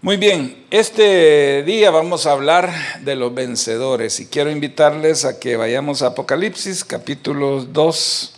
[0.00, 5.56] Muy bien, este día vamos a hablar de los vencedores y quiero invitarles a que
[5.56, 8.34] vayamos a Apocalipsis capítulos 2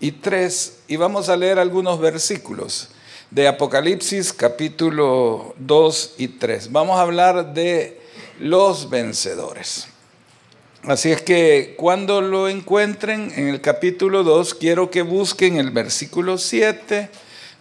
[0.00, 2.90] y 3 y vamos a leer algunos versículos
[3.30, 6.72] de Apocalipsis capítulo 2 y 3.
[6.72, 8.02] Vamos a hablar de
[8.38, 9.88] los vencedores.
[10.82, 16.36] Así es que cuando lo encuentren en el capítulo 2, quiero que busquen el versículo
[16.36, 17.08] 7,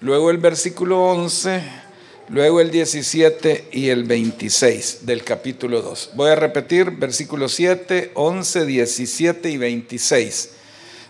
[0.01, 1.86] luego el versículo 11
[2.29, 6.11] luego el 17 y el 26 del capítulo 2.
[6.15, 10.49] Voy a repetir versículos 7, 11, 17 y 26.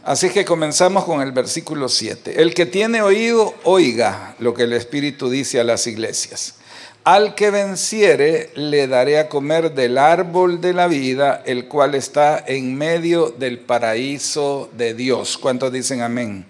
[0.04, 2.42] Así que comenzamos con el versículo 7.
[2.42, 6.56] El que tiene oído, oiga lo que el Espíritu dice a las iglesias.
[7.04, 12.44] Al que venciere, le daré a comer del árbol de la vida, el cual está
[12.46, 15.38] en medio del paraíso de Dios.
[15.38, 16.46] ¿Cuántos dicen amén?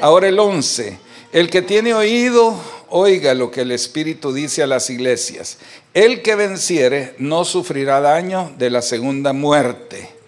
[0.00, 0.98] Ahora el 11.
[1.32, 2.60] El que tiene oído,
[2.90, 5.56] oiga lo que el Espíritu dice a las iglesias.
[5.94, 10.21] El que venciere no sufrirá daño de la segunda muerte.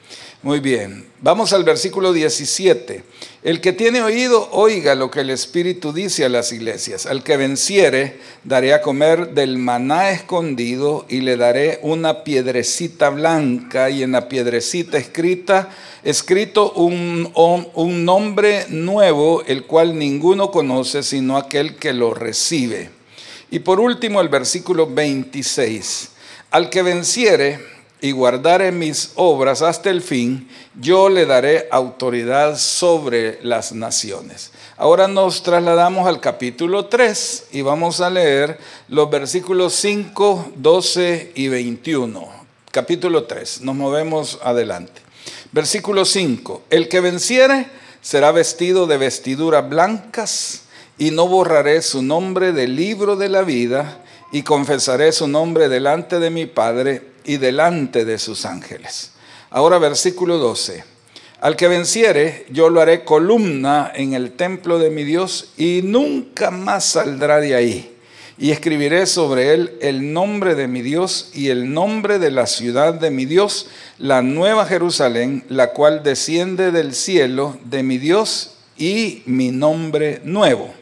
[0.45, 3.03] Muy bien, vamos al versículo 17.
[3.45, 7.07] El que tiene oído, oiga lo que el Espíritu dice a las iglesias.
[7.07, 13.89] Al que venciere, daré a comer del maná escondido y le daré una piedrecita blanca
[13.89, 15.71] y en la piedrecita escrita,
[16.03, 22.91] escrito un, un nombre nuevo, el cual ninguno conoce sino aquel que lo recibe.
[23.51, 26.11] Y por último, el versículo 26.
[26.51, 33.39] Al que venciere, y guardare mis obras hasta el fin, yo le daré autoridad sobre
[33.43, 34.53] las naciones.
[34.77, 41.49] Ahora nos trasladamos al capítulo 3 y vamos a leer los versículos 5, 12 y
[41.49, 42.29] 21.
[42.71, 45.01] Capítulo 3, nos movemos adelante.
[45.53, 47.69] Versículo 5, el que venciere
[48.03, 50.63] será vestido de vestiduras blancas
[50.99, 56.19] y no borraré su nombre del libro de la vida y confesaré su nombre delante
[56.19, 59.13] de mi Padre y delante de sus ángeles.
[59.51, 60.85] Ahora versículo 12.
[61.41, 66.51] Al que venciere, yo lo haré columna en el templo de mi Dios y nunca
[66.51, 67.97] más saldrá de ahí.
[68.39, 72.95] Y escribiré sobre él el nombre de mi Dios y el nombre de la ciudad
[72.95, 73.69] de mi Dios,
[73.99, 80.73] la nueva Jerusalén, la cual desciende del cielo de mi Dios y mi nombre nuevo.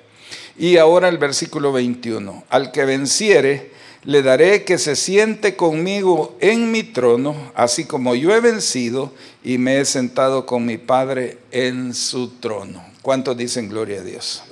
[0.57, 2.45] Y ahora el versículo 21.
[2.49, 3.73] Al que venciere,
[4.05, 9.13] le daré que se siente conmigo en mi trono, así como yo he vencido
[9.45, 12.85] y me he sentado con mi Padre en su trono.
[13.01, 14.43] ¿Cuántos dicen gloria a Dios?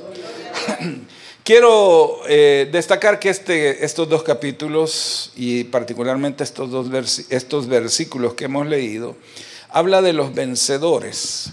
[1.44, 8.44] Quiero eh, destacar que este, estos dos capítulos y particularmente estos dos estos versículos que
[8.44, 9.16] hemos leído,
[9.68, 11.50] habla de los vencedores.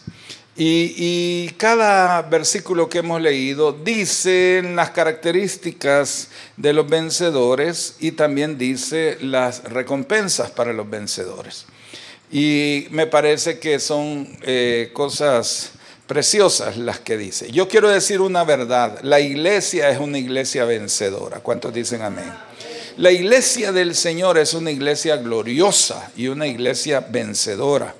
[0.59, 9.17] Y, cada versículo que hemos leído dice las características de los vencedores y también dice
[9.21, 11.65] las recompensas para los vencedores.
[12.31, 15.71] Y me parece que son eh, cosas
[16.07, 17.51] preciosas las que dice.
[17.51, 21.39] Yo quiero decir una verdad, la iglesia es una iglesia vencedora.
[21.39, 22.33] ¿Cuántos dicen amén?
[22.97, 27.93] La iglesia del Señor es una iglesia gloriosa y una iglesia vencedora.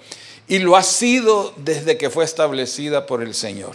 [0.48, 3.74] Y lo ha sido desde que fue establecida por el Señor.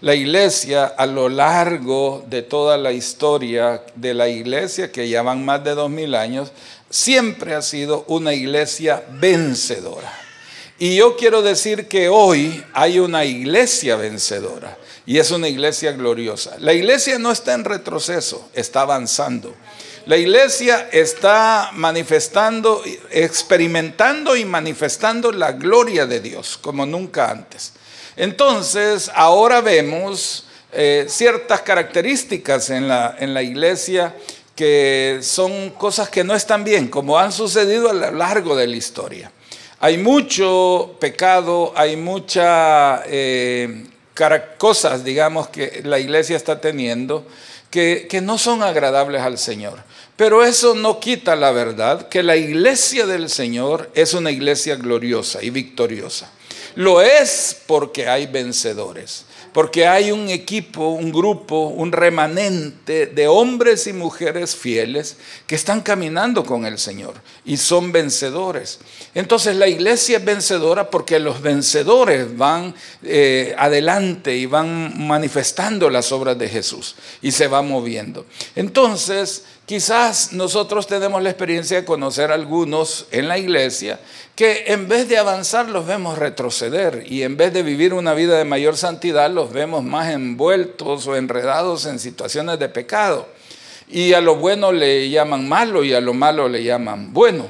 [0.00, 5.44] La iglesia a lo largo de toda la historia de la iglesia, que ya van
[5.44, 6.52] más de dos mil años,
[6.90, 10.12] siempre ha sido una iglesia vencedora.
[10.78, 16.56] Y yo quiero decir que hoy hay una iglesia vencedora y es una iglesia gloriosa.
[16.58, 19.54] La iglesia no está en retroceso, está avanzando.
[20.06, 27.74] La iglesia está manifestando, experimentando y manifestando la gloria de Dios como nunca antes.
[28.16, 34.14] Entonces, ahora vemos eh, ciertas características en la, en la iglesia
[34.56, 38.76] que son cosas que no están bien, como han sucedido a lo largo de la
[38.76, 39.30] historia.
[39.78, 43.84] Hay mucho pecado, hay muchas eh,
[44.58, 47.26] cosas, digamos, que la iglesia está teniendo
[47.70, 49.91] que, que no son agradables al Señor.
[50.22, 55.42] Pero eso no quita la verdad que la iglesia del Señor es una iglesia gloriosa
[55.42, 56.30] y victoriosa.
[56.76, 63.88] Lo es porque hay vencedores, porque hay un equipo, un grupo, un remanente de hombres
[63.88, 65.16] y mujeres fieles
[65.48, 67.14] que están caminando con el Señor
[67.44, 68.78] y son vencedores.
[69.16, 76.12] Entonces la iglesia es vencedora porque los vencedores van eh, adelante y van manifestando las
[76.12, 78.24] obras de Jesús y se va moviendo.
[78.54, 84.00] Entonces, Quizás nosotros tenemos la experiencia de conocer a algunos en la iglesia
[84.34, 88.36] que en vez de avanzar los vemos retroceder y en vez de vivir una vida
[88.38, 93.28] de mayor santidad los vemos más envueltos o enredados en situaciones de pecado.
[93.88, 97.46] Y a lo bueno le llaman malo y a lo malo le llaman bueno.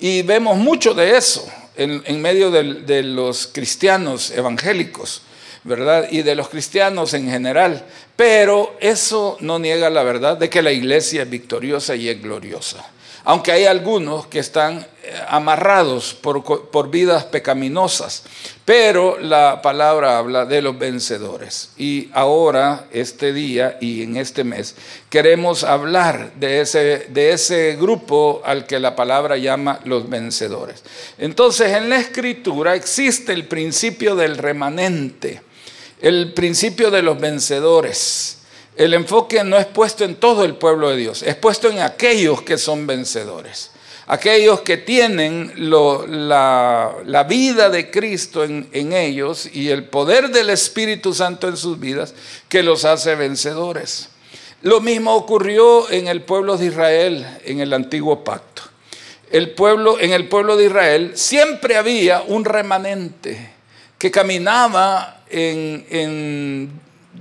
[0.00, 5.22] Y vemos mucho de eso en, medio de, los cristianos evangélicos,
[5.64, 6.08] ¿verdad?
[6.10, 7.84] Y de los cristianos en general.
[8.16, 12.84] Pero eso no niega la verdad de que la iglesia es victoriosa y es gloriosa.
[13.24, 18.24] Aunque hay algunos que están eh, amarrados por, por vidas pecaminosas,
[18.64, 21.70] pero la palabra habla de los vencedores.
[21.76, 24.74] Y ahora, este día y en este mes,
[25.08, 30.82] queremos hablar de ese, de ese grupo al que la palabra llama los vencedores.
[31.18, 35.42] Entonces, en la escritura existe el principio del remanente,
[36.02, 38.38] el principio de los vencedores.
[38.76, 42.42] El enfoque no es puesto en todo el pueblo de Dios, es puesto en aquellos
[42.42, 43.70] que son vencedores,
[44.06, 51.14] aquellos que tienen la, vida de Cristo en, en ellos y el poder del Espíritu
[51.14, 52.14] Santo en sus vidas
[52.48, 54.08] que los hace vencedores.
[54.62, 58.62] Lo mismo ocurrió en el pueblo de Israel en el antiguo pacto.
[59.30, 63.52] El pueblo, en el pueblo de Israel siempre había un remanente
[63.98, 66.70] que caminaba en,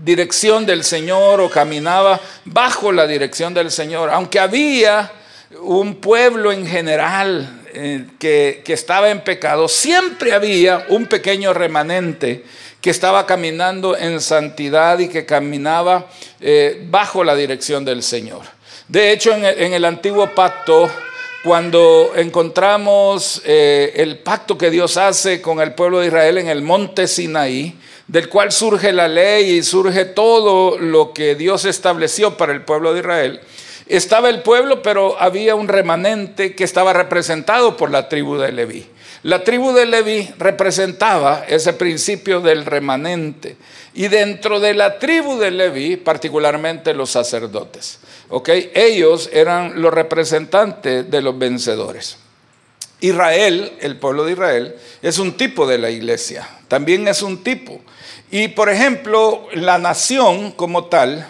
[0.04, 5.12] dirección del Señor o caminaba bajo la dirección del Señor, aunque había
[5.60, 12.44] un pueblo en general eh, que, estaba en pecado, siempre había un pequeño remanente
[12.80, 16.08] que estaba caminando en santidad y que caminaba
[16.40, 18.42] eh, bajo la dirección del Señor.
[18.88, 20.92] De hecho, en el, antiguo pacto,
[21.46, 26.62] cuando encontramos eh, el pacto que Dios hace con el pueblo de Israel en el
[26.62, 27.74] monte Sinaí,
[28.12, 32.94] del cual surge la ley y surge todo lo que Dios estableció para el pueblo
[32.94, 33.40] de Israel,
[33.88, 38.86] estaba el pueblo, pero había un remanente que estaba representado por la tribu de Leví.
[39.24, 43.56] La tribu de Leví representaba ese principio del remanente.
[43.94, 48.00] Y dentro de la tribu de Leví, particularmente los sacerdotes,
[48.74, 52.18] ellos eran los representantes de los vencedores.
[53.02, 57.82] Israel, el pueblo de Israel, es un tipo de la iglesia, también es un tipo.
[58.32, 61.28] Y por ejemplo, la nación como tal,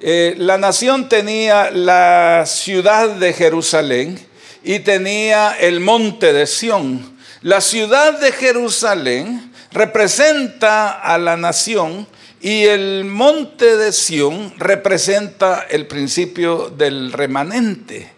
[0.00, 4.18] eh, la nación tenía la ciudad de Jerusalén
[4.64, 7.16] y tenía el monte de Sión.
[7.42, 12.06] La ciudad de Jerusalén representa a la nación
[12.40, 18.10] y el monte de Sión representa el principio del remanente,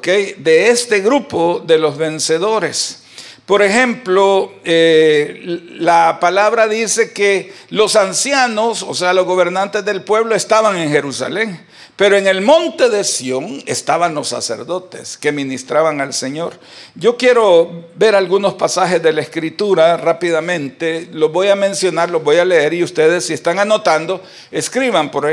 [0.00, 3.02] De este grupo de los vencedores.
[3.44, 10.34] Por ejemplo, eh, la palabra dice que los ancianos, o sea, los gobernantes del pueblo,
[10.34, 11.60] estaban en Jerusalén,
[11.96, 16.58] pero en el monte de Sión estaban los sacerdotes que ministraban al Señor.
[16.94, 22.38] Yo quiero ver algunos pasajes de la Escritura rápidamente, los voy a mencionar, los voy
[22.38, 25.28] a leer y ustedes si están anotando, escriban por,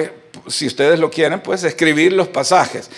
[0.47, 2.89] si ustedes lo quieren, pues escribir los pasajes.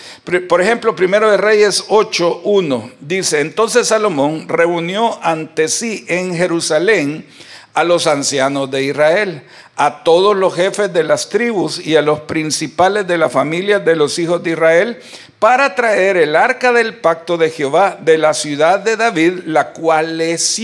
[0.48, 7.26] Por ejemplo, primero de Reyes 8.1 dice, entonces Salomón reunió ante sí en Jerusalén
[7.74, 9.42] a los ancianos de Israel,
[9.76, 13.96] a todos los jefes de las tribus y a los principales de las familias de
[13.96, 15.00] los hijos de Israel,
[15.38, 20.20] para traer el arca del pacto de Jehová de la ciudad de David, la cual
[20.20, 20.58] es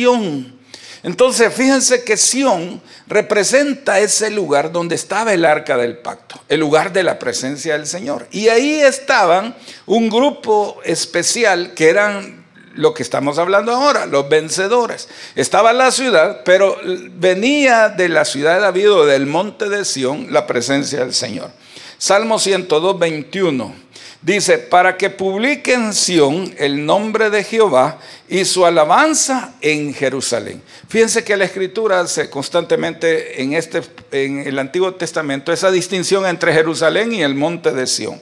[1.02, 6.92] entonces, fíjense que Sión representa ese lugar donde estaba el arca del pacto, el lugar
[6.92, 8.26] de la presencia del Señor.
[8.30, 9.54] Y ahí estaban
[9.86, 12.47] un grupo especial que eran
[12.78, 15.08] lo que estamos hablando ahora, los vencedores.
[15.34, 16.76] Estaba la ciudad, pero
[17.16, 21.50] venía de la ciudad de David o del monte de Sión la presencia del Señor.
[21.98, 23.74] Salmo 102, 21.
[24.22, 30.62] Dice, para que publique en Sión el nombre de Jehová y su alabanza en Jerusalén.
[30.88, 33.82] Fíjense que la escritura hace constantemente en, este,
[34.12, 38.20] en el Antiguo Testamento esa distinción entre Jerusalén y el monte de Sión.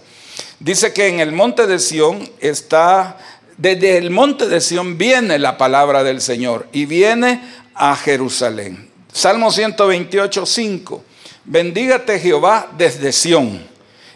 [0.59, 3.19] Dice que en el monte de Sión está,
[3.57, 7.41] desde el monte de Sión viene la palabra del Señor y viene
[7.75, 8.91] a Jerusalén.
[9.13, 11.05] Salmo 128, 5.
[11.45, 13.63] Bendígate Jehová desde Sión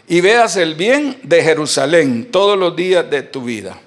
[0.07, 3.79] y veas el bien de Jerusalén todos los días de tu vida.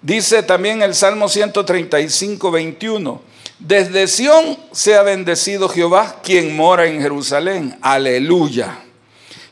[0.00, 3.22] Dice también el Salmo 135, 21.
[3.58, 7.76] Desde Sión sea bendecido Jehová, quien mora en Jerusalén.
[7.82, 8.78] Aleluya.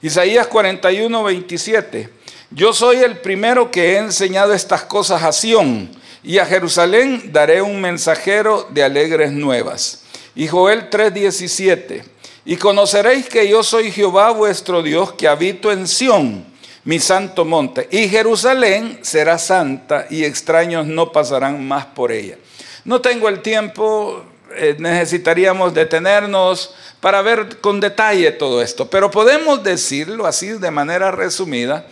[0.01, 2.16] Isaías 41, 27.
[2.51, 5.91] Yo soy el primero que he enseñado estas cosas a Sión,
[6.23, 10.03] y a Jerusalén daré un mensajero de alegres nuevas.
[10.35, 12.05] Y Joel 3, 17.
[12.45, 16.45] Y conoceréis que yo soy Jehová vuestro Dios, que habito en Sión,
[16.85, 17.89] mi santo monte.
[17.91, 22.37] Y Jerusalén será santa y extraños no pasarán más por ella.
[22.85, 24.25] No tengo el tiempo,
[24.57, 31.11] eh, necesitaríamos detenernos para ver con detalle todo esto, pero podemos decirlo así de manera
[31.11, 31.87] resumida,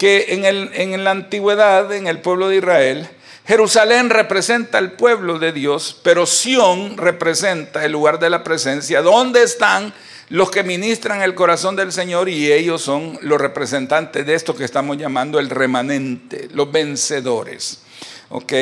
[0.00, 3.06] que en, el, en la antigüedad, en el pueblo de Israel,
[3.46, 9.42] Jerusalén representa el pueblo de Dios, pero Sión representa el lugar de la presencia, donde
[9.42, 9.92] están
[10.30, 14.64] los que ministran el corazón del Señor y ellos son los representantes de esto que
[14.64, 17.82] estamos llamando el remanente, los vencedores.
[18.30, 18.54] ¿Ok?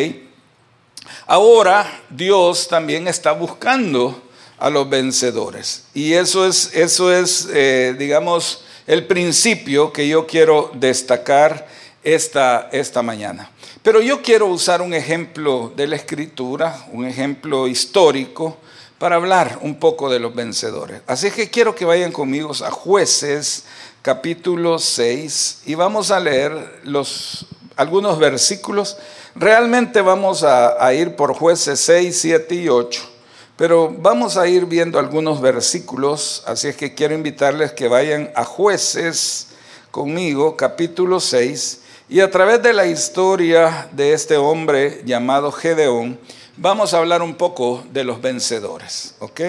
[1.29, 4.25] Ahora Dios también está buscando
[4.59, 5.85] a los vencedores.
[5.95, 11.69] Y eso es, eso es eh, digamos, el principio que yo quiero destacar
[12.03, 13.51] esta, esta mañana.
[13.83, 18.57] Pero yo quiero usar un ejemplo de la escritura, un ejemplo histórico,
[18.99, 21.03] para hablar un poco de los vencedores.
[21.07, 23.67] Así que quiero que vayan conmigo a jueces
[24.01, 27.45] capítulo 6 y vamos a leer los,
[27.77, 28.97] algunos versículos.
[29.35, 33.11] Realmente vamos a, a ir por jueces 6, 7 y 8,
[33.59, 38.45] pero vamos a ir viendo algunos versículos, así es que quiero invitarles que vayan a
[38.45, 39.49] jueces
[39.91, 46.21] conmigo, capítulo 6, y a través de la historia de este hombre llamado Gedeón,
[46.57, 49.41] vamos a hablar un poco de los vencedores, ¿ok?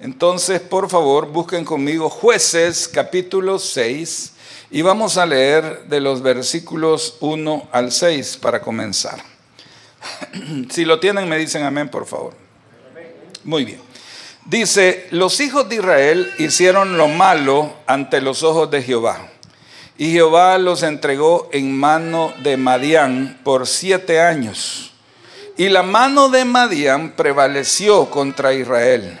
[0.00, 4.32] Entonces, por favor, busquen conmigo jueces capítulo 6
[4.70, 9.22] y vamos a leer de los versículos 1 al 6 para comenzar.
[10.70, 12.43] Si lo tienen, me dicen amén, por favor.
[13.44, 13.80] Muy bien.
[14.46, 19.28] Dice, los hijos de Israel hicieron lo malo ante los ojos de Jehová.
[19.96, 24.92] Y Jehová los entregó en mano de Madián por siete años.
[25.56, 29.20] Y la mano de Madián prevaleció contra Israel.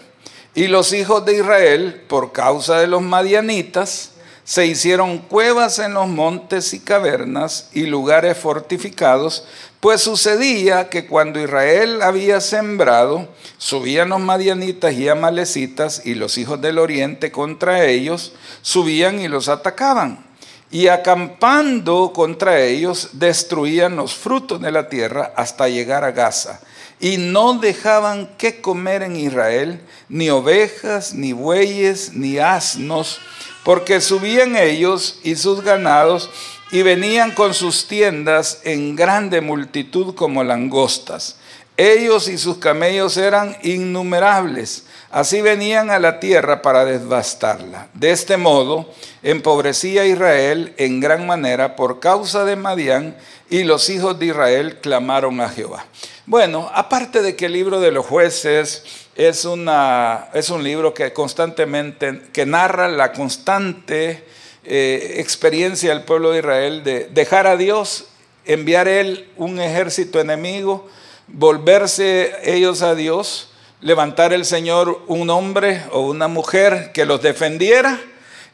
[0.54, 4.10] Y los hijos de Israel, por causa de los madianitas,
[4.44, 9.46] se hicieron cuevas en los montes y cavernas y lugares fortificados,
[9.84, 16.58] pues sucedía que cuando Israel había sembrado, subían los madianitas y amalecitas y los hijos
[16.62, 20.24] del oriente contra ellos, subían y los atacaban
[20.70, 26.60] y acampando contra ellos destruían los frutos de la tierra hasta llegar a Gaza.
[26.98, 33.20] Y no dejaban que comer en Israel ni ovejas, ni bueyes, ni asnos,
[33.64, 36.30] porque subían ellos y sus ganados
[36.70, 41.36] y venían con sus tiendas en grande multitud como langostas.
[41.76, 47.86] Ellos y sus camellos eran innumerables Así venían a la tierra para devastarla.
[47.94, 48.92] De este modo,
[49.22, 53.16] empobrecía Israel en gran manera por causa de Madián
[53.48, 55.84] y los hijos de Israel clamaron a Jehová.
[56.26, 58.82] Bueno, aparte de que el libro de los jueces
[59.14, 64.24] es, una, es un libro que constantemente, que narra la constante
[64.64, 68.06] eh, experiencia del pueblo de Israel de dejar a Dios,
[68.44, 70.88] enviar él un ejército enemigo,
[71.28, 78.00] volverse ellos a Dios, levantar el Señor un hombre o una mujer que los defendiera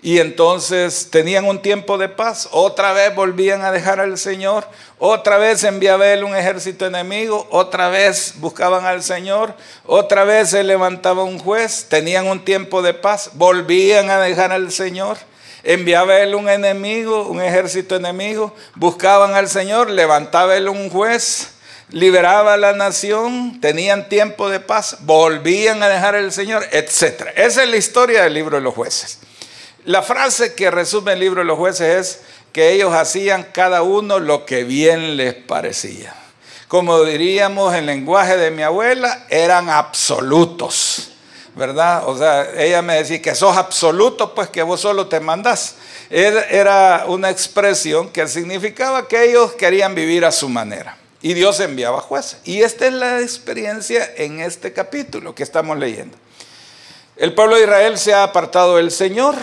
[0.02, 4.66] y entonces tenían un tiempo de paz, otra vez volvían a dejar al Señor,
[4.98, 10.64] otra vez enviaba él un ejército enemigo, otra vez buscaban al Señor, otra vez se
[10.64, 15.18] levantaba un juez, tenían un tiempo de paz, volvían a dejar al Señor.
[15.62, 21.52] Enviaba él un enemigo, un ejército enemigo, buscaban al Señor, levantaba él un juez,
[21.90, 27.28] liberaba a la nación, tenían tiempo de paz, volvían a dejar el Señor, etc.
[27.36, 29.18] Esa es la historia del libro de los jueces.
[29.84, 32.20] La frase que resume el libro de los jueces es
[32.52, 36.14] que ellos hacían cada uno lo que bien les parecía.
[36.68, 41.09] Como diríamos en lenguaje de mi abuela, eran absolutos,
[41.54, 42.08] ¿verdad?
[42.08, 45.76] O sea, ella me decía que sos absoluto, pues que vos solo te mandás.
[46.10, 50.96] Era una expresión que significaba que ellos querían vivir a su manera.
[51.22, 52.38] Y Dios enviaba jueces.
[52.44, 56.16] Y esta es la experiencia en este capítulo que estamos leyendo.
[57.16, 59.34] El pueblo de Israel se ha apartado del Señor.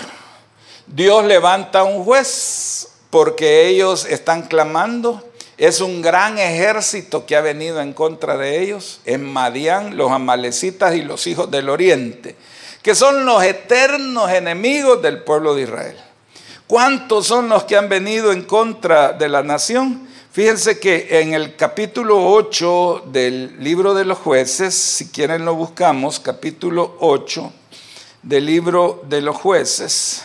[0.87, 5.26] Dios levanta un juez porque ellos están clamando.
[5.57, 9.01] Es un gran ejército que ha venido en contra de ellos.
[9.05, 12.35] En Madián, los amalecitas y los hijos del oriente,
[12.83, 15.97] que son los eternos enemigos del pueblo de Israel.
[16.67, 20.07] ¿Cuántos son los que han venido en contra de la nación?
[20.31, 26.19] Fíjense que en el capítulo 8 del libro de los jueces, si quieren lo buscamos,
[26.19, 27.51] capítulo 8
[28.21, 30.21] del libro de los jueces,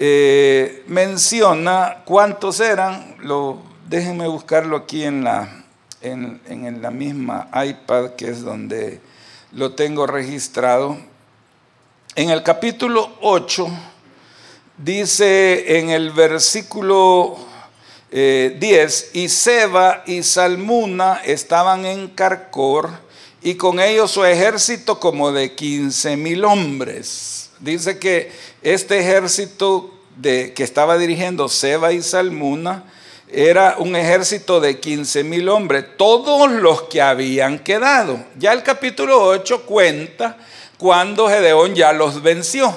[0.00, 5.64] eh, menciona cuántos eran, lo, déjenme buscarlo aquí en la,
[6.00, 9.00] en, en la misma iPad, que es donde
[9.50, 10.96] lo tengo registrado.
[12.14, 13.68] En el capítulo 8
[14.78, 17.36] dice en el versículo
[18.12, 22.90] 10, eh, y Seba y Salmuna estaban en Carcor
[23.42, 27.50] y con ellos su ejército como de 15 mil hombres.
[27.58, 28.30] Dice que
[28.62, 32.84] este ejército de, que estaba dirigiendo Seba y Salmuna
[33.32, 38.24] era un ejército de 15 mil hombres, todos los que habían quedado.
[38.36, 40.36] Ya el capítulo 8 cuenta
[40.76, 42.74] cuando Gedeón ya los venció.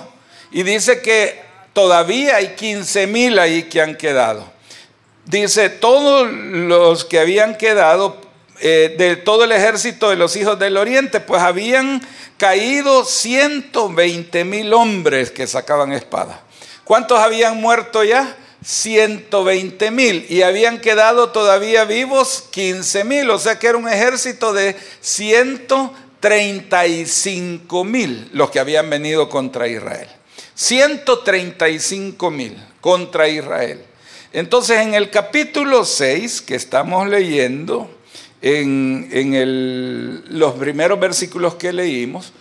[0.51, 1.41] Y dice que
[1.73, 4.51] todavía hay 15 mil ahí que han quedado.
[5.25, 8.17] Dice, todos los que habían quedado
[8.59, 12.01] eh, de todo el ejército de los hijos del oriente, pues habían
[12.37, 16.41] caído 120 mil hombres que sacaban espada.
[16.83, 18.35] ¿Cuántos habían muerto ya?
[18.63, 24.53] 120 mil y habían quedado todavía vivos 15 mil, o sea que era un ejército
[24.53, 30.07] de 135 mil los que habían venido contra Israel.
[30.55, 33.83] 135 mil contra Israel.
[34.31, 37.89] Entonces en el capítulo 6 que estamos leyendo,
[38.43, 42.33] en, los primeros versículos que leímos,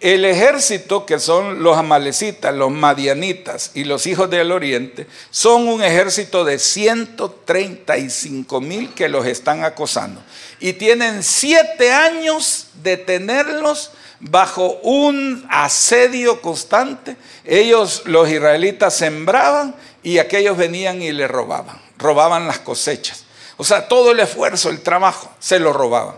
[0.00, 5.82] el ejército, que son los amalecitas, los madianitas y los hijos del oriente, son un
[5.82, 10.22] ejército de 135 mil que los están acosando.
[10.58, 13.90] Y tienen siete años de tenerlos
[14.20, 17.18] bajo un asedio constante.
[17.44, 23.24] Ellos, los israelitas, sembraban y aquellos venían y le robaban, robaban las cosechas.
[23.58, 26.14] O sea, todo el esfuerzo, el trabajo, se lo robaban.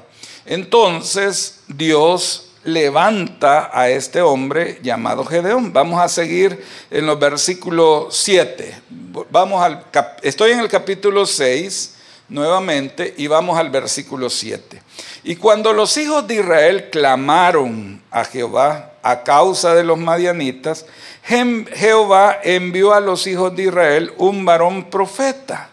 [0.47, 5.73] Entonces Dios levanta a este hombre llamado Gedeón.
[5.73, 8.83] Vamos a seguir en los versículos 7.
[9.31, 9.85] Vamos al
[10.23, 11.97] estoy en el capítulo 6
[12.29, 14.83] nuevamente y vamos al versículo 7.
[15.25, 20.87] Y cuando los hijos de Israel clamaron a Jehová a causa de los madianitas,
[21.25, 25.71] Jehová envió a los hijos de Israel un varón profeta,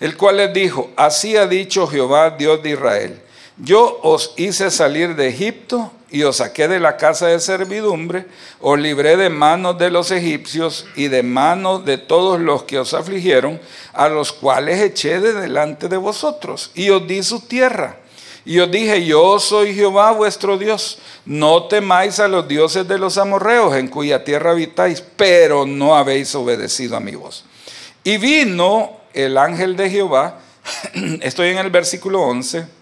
[0.00, 3.22] el cual les dijo, así ha dicho Jehová, Dios de Israel,
[3.58, 8.26] yo os hice salir de Egipto y os saqué de la casa de servidumbre,
[8.60, 12.94] os libré de manos de los egipcios y de manos de todos los que os
[12.94, 13.60] afligieron,
[13.92, 17.98] a los cuales eché de delante de vosotros, y os di su tierra.
[18.44, 23.18] Y os dije, yo soy Jehová vuestro Dios, no temáis a los dioses de los
[23.18, 27.44] amorreos en cuya tierra habitáis, pero no habéis obedecido a mi voz.
[28.04, 30.38] Y vino el ángel de Jehová,
[31.22, 32.75] estoy en el versículo 11,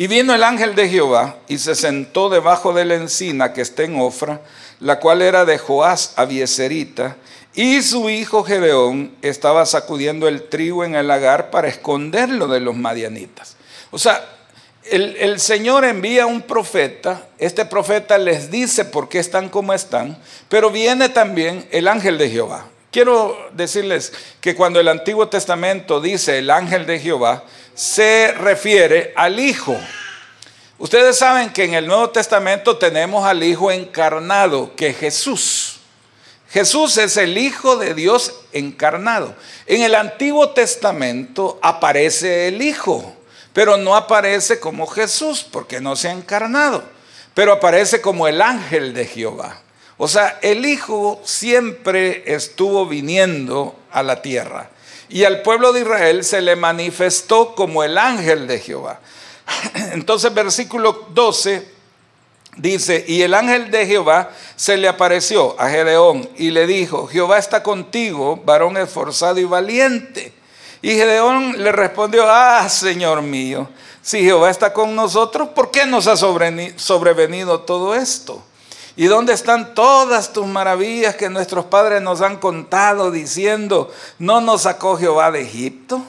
[0.00, 3.82] y vino el ángel de Jehová y se sentó debajo de la encina que está
[3.82, 4.40] en Ofra,
[4.78, 7.18] la cual era de Joás Abieserita,
[7.54, 12.74] y su hijo Gedeón estaba sacudiendo el trigo en el lagar para esconderlo de los
[12.76, 13.56] madianitas.
[13.90, 14.24] O sea,
[14.84, 20.16] el, el, Señor envía un profeta, este profeta les dice por qué están como están,
[20.48, 22.64] pero viene también el ángel de Jehová.
[22.90, 29.38] Quiero decirles que cuando el Antiguo Testamento dice el ángel de Jehová, se refiere al
[29.38, 29.76] Hijo.
[30.76, 35.78] Ustedes saben que en el Nuevo Testamento tenemos al Hijo encarnado, que es Jesús.
[36.50, 39.36] Jesús es el Hijo de Dios encarnado.
[39.66, 43.14] En el Antiguo Testamento aparece el Hijo,
[43.52, 46.82] pero no aparece como Jesús, porque no se ha encarnado,
[47.34, 49.60] pero aparece como el ángel de Jehová.
[50.02, 54.70] O sea, el Hijo siempre estuvo viniendo a la tierra.
[55.10, 58.98] Y al pueblo de Israel se le manifestó como el ángel de Jehová.
[59.92, 61.68] Entonces versículo 12
[62.56, 67.36] dice, y el ángel de Jehová se le apareció a Gedeón y le dijo, Jehová
[67.36, 70.32] está contigo, varón esforzado y valiente.
[70.80, 73.68] Y Gedeón le respondió, ah, Señor mío,
[74.00, 78.42] si Jehová está con nosotros, ¿por qué nos ha sobrevenido todo esto?
[79.00, 84.64] ¿Y dónde están todas tus maravillas que nuestros padres nos han contado diciendo, no nos
[84.64, 86.02] sacó Jehová de Egipto?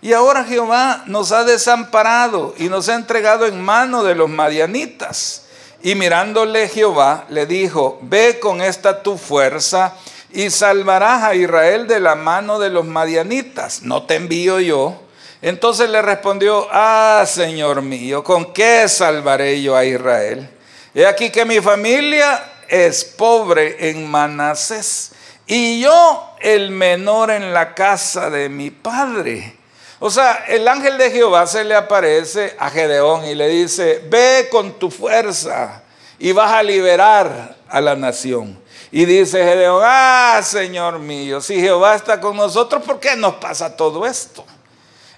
[0.00, 5.44] Y ahora Jehová nos ha desamparado y nos ha entregado en mano de los madianitas.
[5.82, 9.92] Y mirándole Jehová le dijo, ve con esta tu fuerza
[10.30, 13.82] y salvarás a Israel de la mano de los madianitas.
[13.82, 14.98] No te envío yo.
[15.42, 20.48] Entonces le respondió, ah, Señor mío, ¿con qué salvaré yo a Israel?
[20.94, 25.12] He aquí que mi familia es pobre en Manasés
[25.46, 29.56] y yo el menor en la casa de mi padre.
[29.98, 34.48] O sea, el ángel de Jehová se le aparece a Gedeón y le dice, ve
[34.50, 35.82] con tu fuerza
[36.18, 38.58] y vas a liberar a la nación.
[38.90, 43.76] Y dice Gedeón, ah, Señor mío, si Jehová está con nosotros, ¿por qué nos pasa
[43.76, 44.44] todo esto?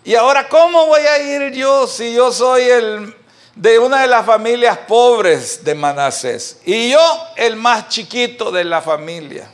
[0.03, 3.15] Y ahora, ¿cómo voy a ir yo si yo soy el
[3.61, 8.81] de una de las familias pobres de Manasés y yo el más chiquito de la
[8.81, 9.51] familia.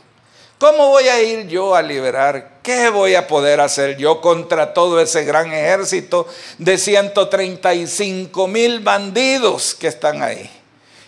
[0.57, 2.59] ¿Cómo voy a ir yo a liberar?
[2.63, 6.25] ¿Qué voy a poder hacer yo contra todo ese gran ejército
[6.57, 10.49] de 135 mil bandidos que están ahí?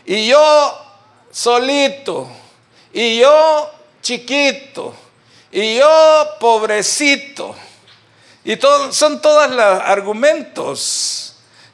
[0.05, 0.77] Y yo
[1.31, 2.27] solito,
[2.91, 4.93] y yo chiquito,
[5.51, 7.55] Y yo, pobrecito.
[8.43, 8.59] Y
[8.91, 11.29] son todos los argumentos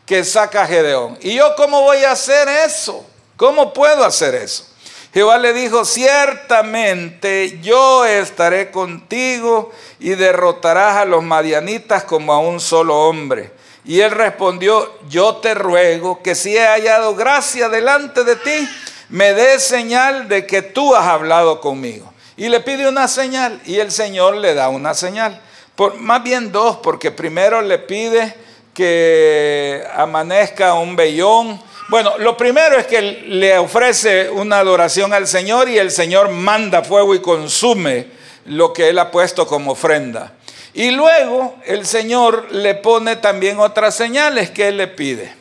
[0.05, 1.17] que saca Gedeón.
[1.21, 3.05] ¿Y yo cómo voy a hacer eso?
[3.37, 4.65] ¿Cómo puedo hacer eso?
[5.13, 12.59] Jehová le dijo, ciertamente yo estaré contigo y derrotarás a los madianitas como a un
[12.59, 13.51] solo hombre.
[13.85, 18.69] Y él respondió, yo te ruego que si he hallado gracia delante de ti,
[19.09, 22.11] me dé señal de que tú has hablado conmigo.
[22.35, 25.39] Y le pide una señal y el Señor le da una señal.
[25.75, 28.35] Por, más bien dos, porque primero le pide
[28.75, 35.69] que amanezca un vellón bueno, lo primero es que le ofrece una adoración al Señor
[35.69, 38.07] y el Señor manda fuego y consume
[38.45, 40.33] lo que él ha puesto como ofrenda.
[40.73, 45.31] Y luego el Señor le pone también otras señales que él le pide.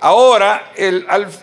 [0.00, 0.72] Ahora,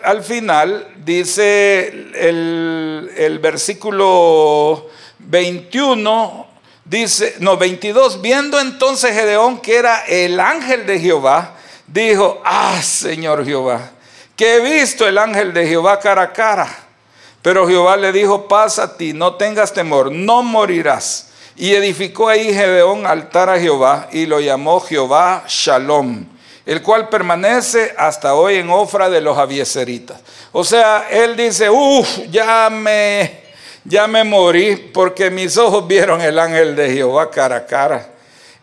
[0.04, 6.46] al, final, dice el, el versículo 21,
[6.84, 11.54] dice, no, 22, viendo entonces Gedeón que era el ángel de Jehová,
[11.86, 13.90] dijo, ah, Señor Jehová,
[14.36, 16.68] que he visto el ángel de Jehová cara a cara.
[17.42, 21.30] Pero Jehová le dijo, pasa a ti, no tengas temor, no morirás.
[21.56, 26.24] Y edificó ahí Gedeón altar a Jehová y lo llamó Jehová Shalom,
[26.64, 30.20] el cual permanece hasta hoy en Ofra de los Abieseritas.
[30.52, 33.42] O sea, él dice, uff, ya me,
[33.84, 38.08] ya me morí porque mis ojos vieron el ángel de Jehová cara a cara.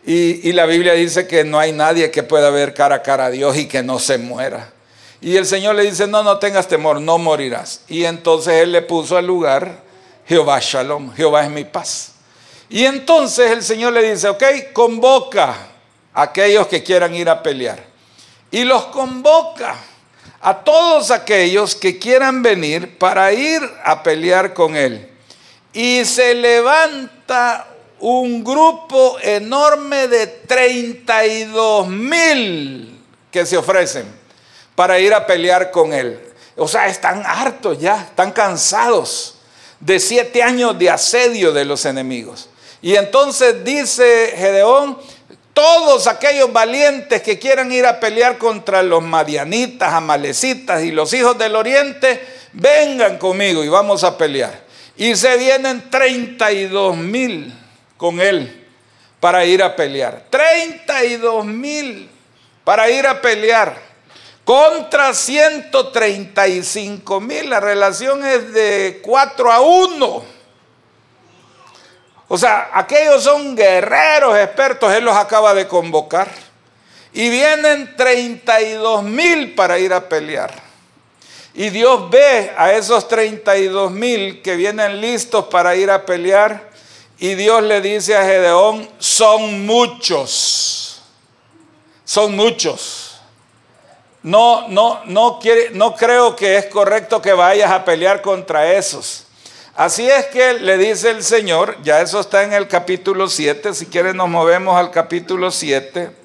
[0.06, 3.30] Y, la Biblia dice que no hay nadie que pueda ver cara a cara a
[3.30, 4.72] Dios y que no se muera.
[5.20, 7.82] Y el Señor le dice, no, no tengas temor, no morirás.
[7.86, 9.82] Y entonces él le puso al lugar
[10.26, 12.12] Jehová Shalom, Jehová es mi paz.
[12.70, 15.54] Y entonces el Señor le dice, ok, convoca
[16.14, 17.84] a aquellos que quieran ir a pelear.
[18.50, 19.76] Y los convoca
[20.40, 25.09] a todos aquellos que quieran venir para ir a pelear con él.
[25.72, 27.66] Y se levanta
[28.00, 32.98] un grupo enorme de 32 mil
[33.30, 34.06] que se ofrecen
[34.74, 36.18] para ir a pelear con él.
[36.56, 39.36] O sea, están hartos ya, están cansados
[39.78, 42.48] de siete años de asedio de los enemigos.
[42.82, 44.98] Y entonces dice Gedeón,
[45.52, 51.36] todos aquellos valientes que quieran ir a pelear contra los madianitas, amalecitas y los hijos
[51.36, 52.20] del oriente,
[52.52, 54.69] vengan conmigo y vamos a pelear.
[54.96, 57.52] Y se vienen 32 mil
[57.96, 58.66] con él
[59.20, 60.24] para ir a pelear.
[60.30, 62.10] 32 mil
[62.64, 63.76] para ir a pelear
[64.44, 67.50] contra 135 mil.
[67.50, 70.40] La relación es de 4 a 1.
[72.32, 76.28] O sea, aquellos son guerreros expertos, Él los acaba de convocar.
[77.12, 80.69] Y vienen 32 mil para ir a pelear.
[81.54, 86.70] Y Dios ve a esos 32 mil que vienen listos para ir a pelear.
[87.18, 91.02] Y Dios le dice a Gedeón, son muchos.
[92.04, 93.20] Son muchos.
[94.22, 99.26] No, no, no, quiere, no creo que es correcto que vayas a pelear contra esos.
[99.74, 103.86] Así es que le dice el Señor, ya eso está en el capítulo 7, si
[103.86, 106.19] quieren nos movemos al capítulo 7.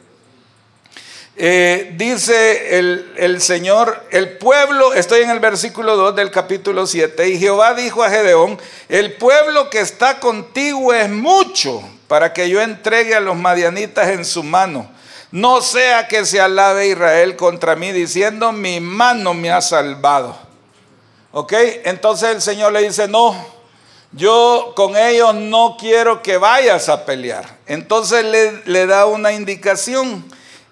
[1.37, 7.29] Eh, dice el, el, Señor, el pueblo, estoy en el versículo 2 del capítulo 7,
[7.29, 12.61] y Jehová dijo a Gedeón, el pueblo que está contigo es mucho para que yo
[12.61, 14.89] entregue a los madianitas en su mano
[15.35, 20.37] no sea que se alabe Israel contra mí diciendo, mi mano me ha salvado.
[21.33, 21.51] ¿Ok?
[21.83, 23.35] Entonces el Señor le dice, no,
[24.13, 27.57] yo con ellos no quiero que vayas a pelear.
[27.65, 30.23] Entonces le, le da una indicación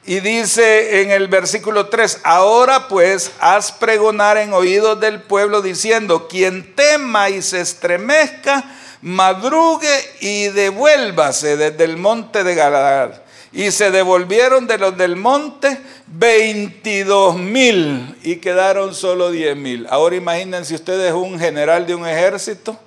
[0.06, 6.28] y dice en el versículo 3, ahora pues haz pregonar en oídos del pueblo diciendo,
[6.28, 8.64] quien tema y se estremezca,
[9.02, 15.78] madrugue y devuélvase desde el monte de Galaad y se devolvieron de los del monte
[16.08, 19.88] 22 mil y quedaron solo 10 mil.
[19.90, 22.78] Ahora imagínense ustedes un general de un ejército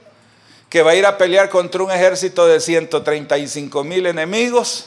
[0.68, 4.86] que va a ir a pelear contra un ejército de 135 mil enemigos,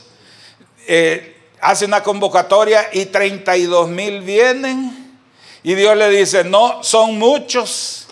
[0.86, 5.00] eh, hace una convocatoria y 32 mil vienen
[5.64, 8.08] y Dios le dice, no, son muchos.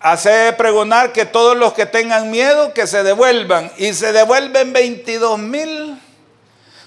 [0.00, 5.38] Hace pregonar que todos los que tengan miedo que se devuelvan y se devuelven 22
[5.38, 6.00] mil.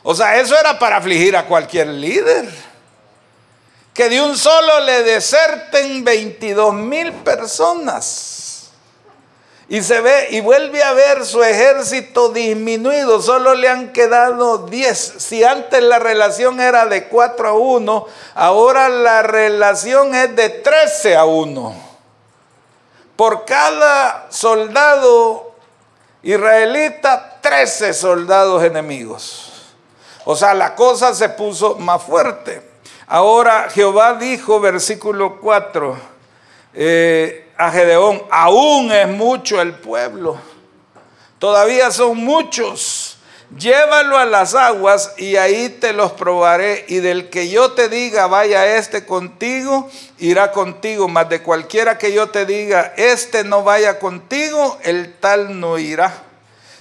[0.03, 2.49] O sea, eso era para afligir a cualquier líder.
[3.93, 8.44] Que de un solo le deserten 22 mil personas.
[9.67, 13.21] Y se ve y vuelve a ver su ejército disminuido.
[13.21, 15.15] Solo le han quedado 10.
[15.17, 21.15] Si antes la relación era de 4 a 1, ahora la relación es de 13
[21.15, 21.75] a 1.
[23.15, 25.55] Por cada soldado
[26.21, 29.51] Israelita, 13 soldados enemigos.
[30.25, 32.61] O sea, la cosa se puso más fuerte.
[33.07, 35.97] Ahora Jehová dijo, versículo 4,
[36.73, 40.37] eh, a Gedeón, aún es mucho el pueblo,
[41.39, 43.15] todavía son muchos
[43.57, 46.85] llévalo a las aguas y ahí te los probaré.
[46.87, 49.89] Y del que yo te diga, vaya este contigo,
[50.19, 51.07] irá contigo.
[51.07, 56.13] Mas de cualquiera que yo te diga, este no vaya contigo, el tal no irá.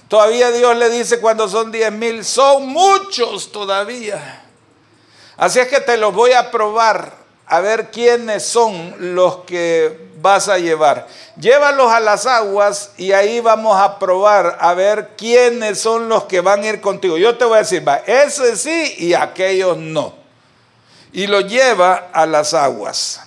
[0.07, 4.43] Todavía Dios le dice cuando son diez mil, son muchos todavía.
[5.37, 10.47] Así es que te los voy a probar a ver quiénes son los que vas
[10.49, 11.07] a llevar.
[11.37, 16.41] Llévalos a las aguas y ahí vamos a probar a ver quiénes son los que
[16.41, 17.17] van a ir contigo.
[17.17, 20.13] Yo te voy a decir, va, ese sí y aquellos no.
[21.11, 23.21] Y lo lleva a las aguas.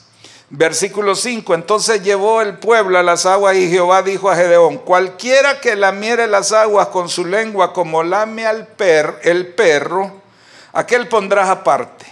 [0.50, 5.60] Versículo 5, entonces llevó el pueblo a las aguas y Jehová dijo a Gedeón, cualquiera
[5.60, 10.10] que lamiere las aguas con su lengua como lame al per, el perro,
[10.72, 12.06] aquel pondrás aparte.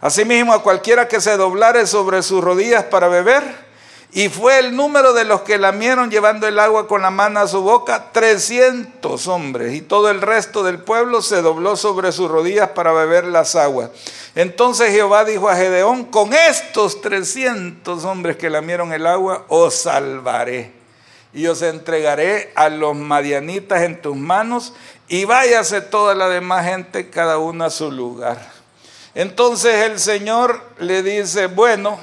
[0.00, 3.65] Asimismo, a cualquiera que se doblare sobre sus rodillas para beber,
[4.12, 7.48] y fue el número de los que lamieron llevando el agua con la mano a
[7.48, 12.70] su boca, 300 hombres, y todo el resto del pueblo se dobló sobre sus rodillas
[12.70, 13.90] para beber las aguas.
[14.34, 20.72] Entonces Jehová dijo a Gedeón, con estos 300 hombres que lamieron el agua, os salvaré.
[21.34, 24.72] Y os entregaré a los madianitas en tus manos,
[25.08, 28.50] y váyase toda la demás gente, cada uno a su lugar.
[29.14, 31.98] Entonces el Señor le dice, bueno,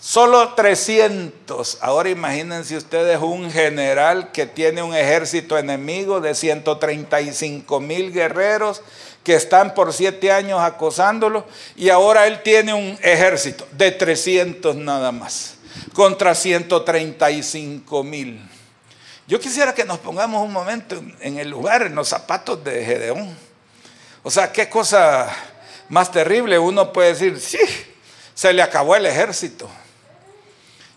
[0.00, 1.78] solo 300.
[1.80, 8.82] Ahora imagínense ustedes un general que tiene un ejército enemigo de 135 mil guerreros
[9.22, 15.12] que están por siete años acosándolo y ahora él tiene un ejército de 300 nada
[15.12, 15.56] más
[15.92, 18.40] contra 135 mil.
[19.26, 23.36] Yo quisiera que nos pongamos un momento en el lugar, en los zapatos de Gedeón.
[24.22, 25.28] O sea, qué cosa
[25.88, 27.58] más terrible, uno puede decir, sí,
[28.34, 29.68] se le acabó el ejército,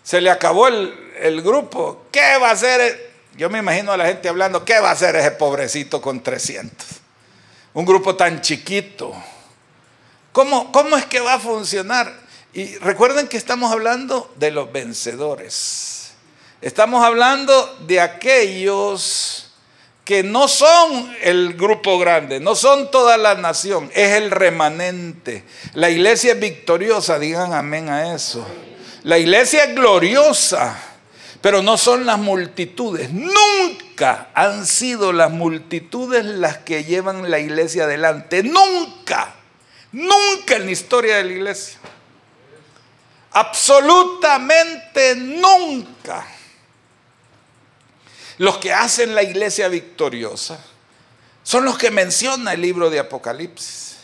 [0.04, 3.14] se le acabó el, grupo, ¿qué va a hacer?
[3.36, 6.86] Yo me imagino a la gente hablando, ¿qué va a hacer ese pobrecito con 300?
[7.72, 9.14] Un grupo tan chiquito.
[10.30, 12.12] ¿Cómo, ¿Cómo es que va a funcionar?
[12.52, 16.12] Y recuerden que estamos hablando de los vencedores.
[16.60, 19.52] Estamos hablando de aquellos
[20.04, 25.44] que no son el grupo grande, no son toda la nación, es el remanente.
[25.72, 28.46] La iglesia es victoriosa, digan amén a eso.
[29.04, 30.78] La iglesia es gloriosa,
[31.42, 33.10] pero no son las multitudes.
[33.12, 38.42] Nunca han sido las multitudes las que llevan la iglesia adelante.
[38.42, 39.34] Nunca,
[39.92, 41.78] nunca en la historia de la iglesia.
[43.32, 46.26] Absolutamente nunca.
[48.38, 50.58] Los que hacen la iglesia victoriosa
[51.42, 53.96] son los que menciona el libro de Apocalipsis.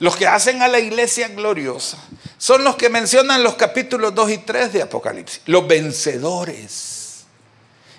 [0.00, 1.98] Los que hacen a la iglesia gloriosa
[2.40, 5.42] son los que mencionan los capítulos 2 y 3 de Apocalipsis.
[5.44, 7.24] Los vencedores.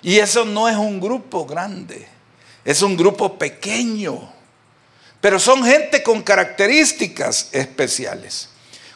[0.02, 2.08] Y eso no es un grupo grande,
[2.64, 4.32] es un grupo pequeño.
[5.20, 8.48] Pero son gente con características especiales.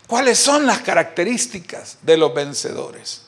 [0.09, 3.23] ¿Cuáles son las características de los vencedores?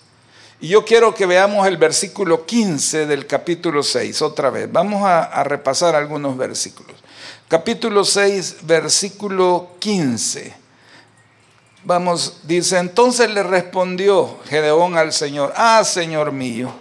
[0.61, 4.68] Y yo quiero que veamos el versículo 15 del capítulo 6 otra vez.
[4.72, 6.96] Vamos a, repasar algunos versículos.
[7.46, 10.67] Capítulo 6, versículo 15.
[11.84, 16.72] Vamos, dice, entonces le respondió Gedeón al Señor, ah, Señor mío,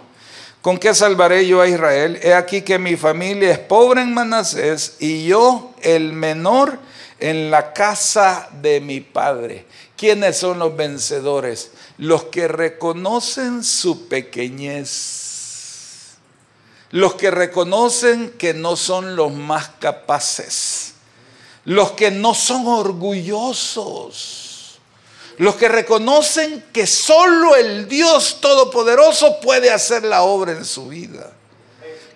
[0.60, 2.18] ¿con qué salvaré yo a Israel?
[2.22, 6.78] He aquí que mi familia es pobre en Manasés y yo el menor
[7.20, 9.66] en la casa de mi padre.
[9.96, 11.70] ¿Quiénes son los vencedores?
[11.98, 16.16] los que reconocen su pequeñez,
[16.90, 20.94] los que reconocen que no son los más capaces,
[21.64, 24.47] los que no son orgullosos,
[25.38, 31.32] los que reconocen que solo el Dios Todopoderoso puede hacer la obra en su vida,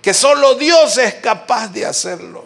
[0.00, 2.44] que solo Dios es capaz de hacerlo,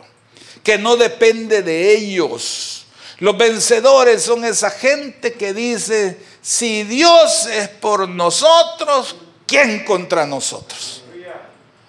[0.62, 2.86] que no depende de ellos.
[3.18, 11.02] Los vencedores son esa gente que dice, si Dios es por nosotros, ¿quién contra nosotros?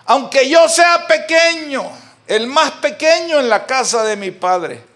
[0.06, 1.92] Aunque yo sea pequeño,
[2.26, 4.87] el más pequeño en la casa de mi padre.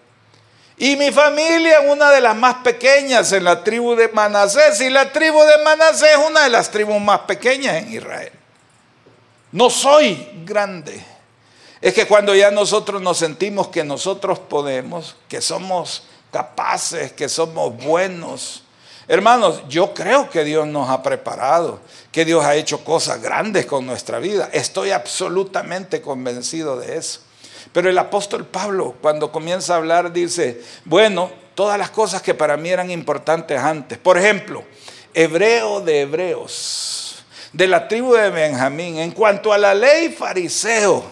[0.82, 4.80] Y mi familia, una de las más pequeñas en la tribu de Manasés.
[4.80, 8.32] Y la tribu de Manasés es una de las tribus más pequeñas en Israel.
[9.52, 11.00] No soy grande.
[11.80, 17.76] Es que cuando ya nosotros nos sentimos que nosotros podemos, que somos capaces, que somos
[17.76, 18.64] buenos,
[19.06, 23.86] Hermanos, yo creo que Dios nos ha preparado, que Dios ha hecho cosas grandes con
[23.86, 24.50] nuestra vida.
[24.52, 27.20] Estoy absolutamente convencido de eso.
[27.72, 32.56] Pero el apóstol Pablo, cuando comienza a hablar, dice, bueno, todas las cosas que para
[32.56, 33.98] mí eran importantes antes.
[33.98, 34.64] Por ejemplo,
[35.14, 41.04] hebreo de hebreos, de la tribu de Benjamín, en cuanto a la ley fariseo,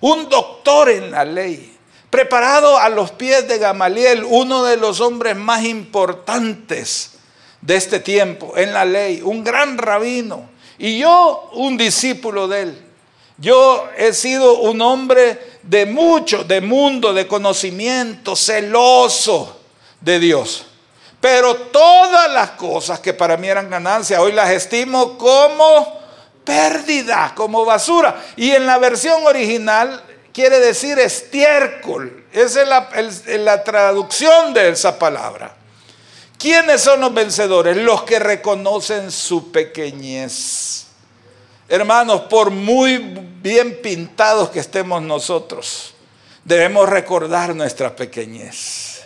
[0.00, 1.76] un doctor en la ley
[2.10, 7.12] preparado a los pies de Gamaliel, uno de los hombres más importantes
[7.60, 12.82] de este tiempo en la ley, un gran rabino, y yo un discípulo de él.
[13.38, 19.60] Yo he sido un hombre de mucho, de mundo, de conocimiento, celoso
[20.00, 20.66] de Dios.
[21.20, 26.00] Pero todas las cosas que para mí eran ganancia, hoy las estimo como
[26.44, 28.22] pérdida, como basura.
[28.36, 30.02] Y en la versión original
[30.32, 32.24] quiere decir estiércol.
[32.32, 32.62] Esa
[32.94, 35.56] es la, traducción de esa palabra.
[36.38, 37.76] ¿Quiénes son los vencedores?
[37.76, 40.85] Los que reconocen su pequeñez.
[41.68, 42.98] Hermanos, por muy
[43.42, 45.94] bien pintados que estemos nosotros,
[46.44, 49.04] debemos recordar nuestra pequeñez.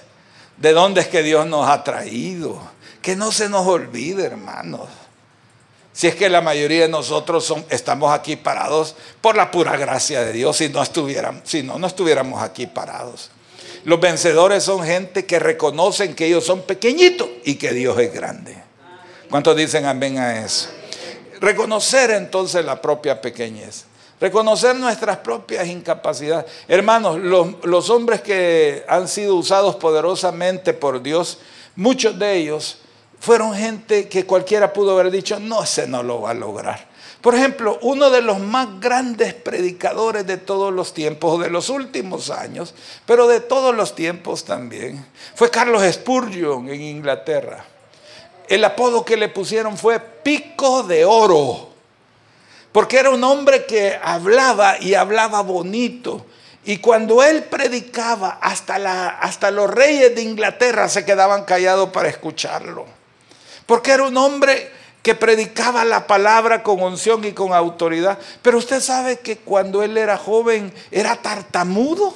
[0.59, 2.61] De dónde es que Dios nos ha traído.
[3.01, 4.89] Que no se nos olvide, hermanos.
[5.93, 10.33] Si es que la mayoría de nosotros estamos aquí parados por la pura gracia de
[10.33, 13.31] Dios, si no, estuviéramos, si no, no estuviéramos aquí parados.
[13.85, 18.55] Los vencedores son gente que reconocen que ellos son pequeñitos y que Dios es grande.
[19.31, 20.69] ¿Cuántos dicen amén a eso?
[21.41, 23.85] Reconocer entonces la propia pequeñez.
[24.21, 26.45] Reconocer nuestras propias incapacidades.
[26.69, 31.39] Hermanos, los, los hombres que han sido usados poderosamente por Dios,
[31.75, 32.79] muchos de ellos
[33.19, 36.91] fueron gente que cualquiera pudo haber dicho, no, ese no lo va a lograr.
[37.21, 42.31] Por ejemplo, uno de los más grandes predicadores de todos los tiempos, de los últimos
[42.31, 42.75] años,
[43.05, 47.65] pero de todos los tiempos también, fue Carlos Spurgeon en Inglaterra.
[48.51, 51.71] El apodo que le pusieron fue Pico de Oro,
[52.73, 56.27] porque era un hombre que hablaba y hablaba bonito.
[56.65, 62.11] Y cuando él predicaba, hasta, la, hasta los reyes de Inglaterra se quedaban callados para
[62.11, 63.01] escucharlo
[63.71, 64.69] porque era un hombre
[65.01, 68.19] que predicaba la palabra con unción y con autoridad.
[68.43, 72.13] Pero usted sabe que cuando él era joven era tartamudo.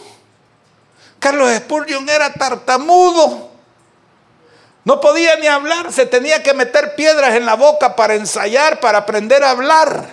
[1.20, 3.52] Carlos Spurgeon era tartamudo.
[4.84, 8.98] No podía ni hablar, se tenía que meter piedras en la boca para ensayar, para
[8.98, 10.06] aprender a hablar.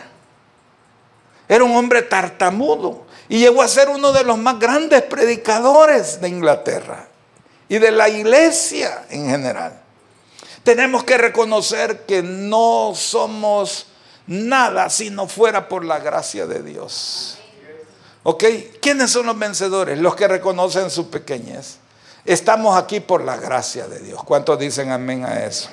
[1.49, 6.29] Era un hombre tartamudo y llegó a ser uno de los más grandes predicadores de
[6.29, 7.09] Inglaterra
[7.67, 9.81] y de la iglesia en general.
[10.63, 13.87] Tenemos que reconocer que no somos
[14.27, 17.37] nada si no fuera por la gracia de Dios.
[18.23, 18.45] ¿Ok?
[18.81, 19.99] ¿Quiénes son los vencedores?
[19.99, 21.80] Los que reconocen su pequeñez.
[22.25, 24.23] Estamos aquí por la gracia de Dios.
[24.23, 25.69] ¿Cuántos dicen amén a eso?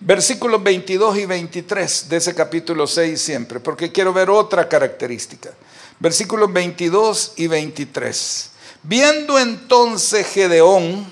[0.00, 5.50] Versículos 22 y 23 de ese capítulo 6 siempre, porque quiero ver otra característica.
[5.98, 8.50] Versículos 22 y 23.
[8.82, 11.06] Viendo entonces Gedeón,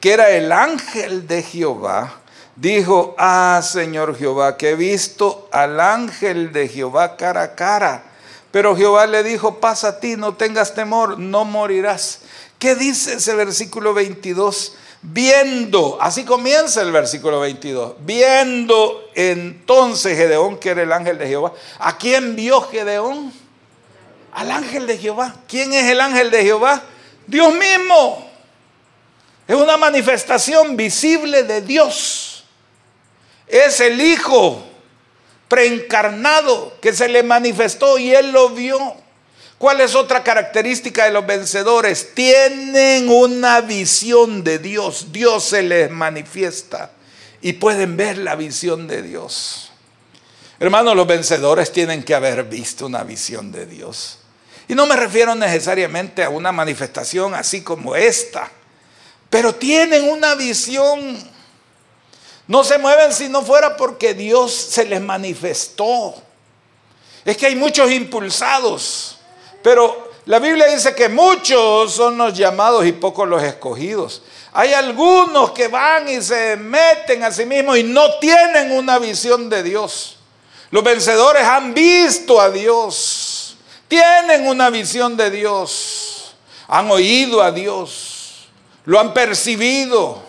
[0.00, 2.22] que era el ángel de Jehová,
[2.56, 8.02] dijo, ah Señor Jehová, que he visto al ángel de Jehová cara a cara.
[8.50, 12.21] Pero Jehová le dijo, pasa a ti, no tengas temor, no morirás.
[12.62, 14.74] ¿Qué dice ese versículo 22?
[15.02, 21.52] Viendo, así comienza el versículo 22, viendo entonces Gedeón, que era el ángel de Jehová.
[21.80, 23.32] ¿A quién vio Gedeón?
[24.32, 25.34] Al ángel de Jehová.
[25.48, 26.84] ¿Quién es el ángel de Jehová?
[27.26, 28.30] Dios mismo.
[29.48, 32.44] Es una manifestación visible de Dios.
[33.48, 34.62] Es el Hijo
[35.48, 39.01] preencarnado que se le manifestó y él lo vio.
[39.62, 42.16] ¿Cuál es otra característica de los vencedores?
[42.16, 45.12] Tienen una visión de Dios.
[45.12, 46.90] Dios se les manifiesta
[47.40, 49.70] y pueden ver la visión de Dios.
[50.58, 54.18] Hermanos, los vencedores tienen que haber visto una visión de Dios.
[54.66, 58.50] Y no me refiero necesariamente a una manifestación así como esta
[59.32, 61.16] pero tienen una visión.
[62.46, 66.14] No se mueven si no fuera porque Dios se les manifestó.
[67.24, 69.16] Es que hay muchos impulsados,
[69.62, 74.22] pero la Biblia dice que muchos son los llamados y pocos los escogidos.
[74.52, 79.48] Hay algunos que van y se meten a sí mismos y no tienen una visión
[79.48, 80.16] de Dios.
[80.70, 83.56] Los vencedores han visto a Dios,
[83.88, 86.34] tienen una visión de Dios,
[86.68, 88.12] han oído a Dios
[88.84, 90.22] lo han percibido,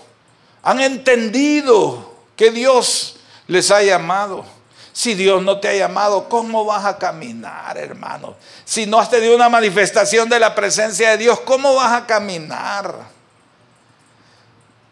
[0.62, 3.16] han entendido que Dios
[3.48, 4.46] les ha llamado.
[4.94, 8.36] Si Dios no te ha llamado, ¿cómo vas a caminar, hermano?
[8.64, 12.94] Si no has tenido una manifestación de la presencia de Dios, ¿cómo vas a caminar?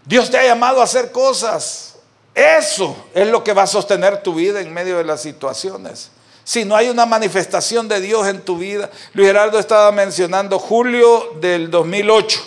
[0.04, 1.96] Dios te ha llamado a hacer cosas.
[2.34, 6.10] Eso es lo que va a sostener tu vida en medio de las situaciones.
[6.44, 11.34] Si no hay una manifestación de Dios en tu vida, Luis Gerardo estaba mencionando julio
[11.40, 12.42] del 2008,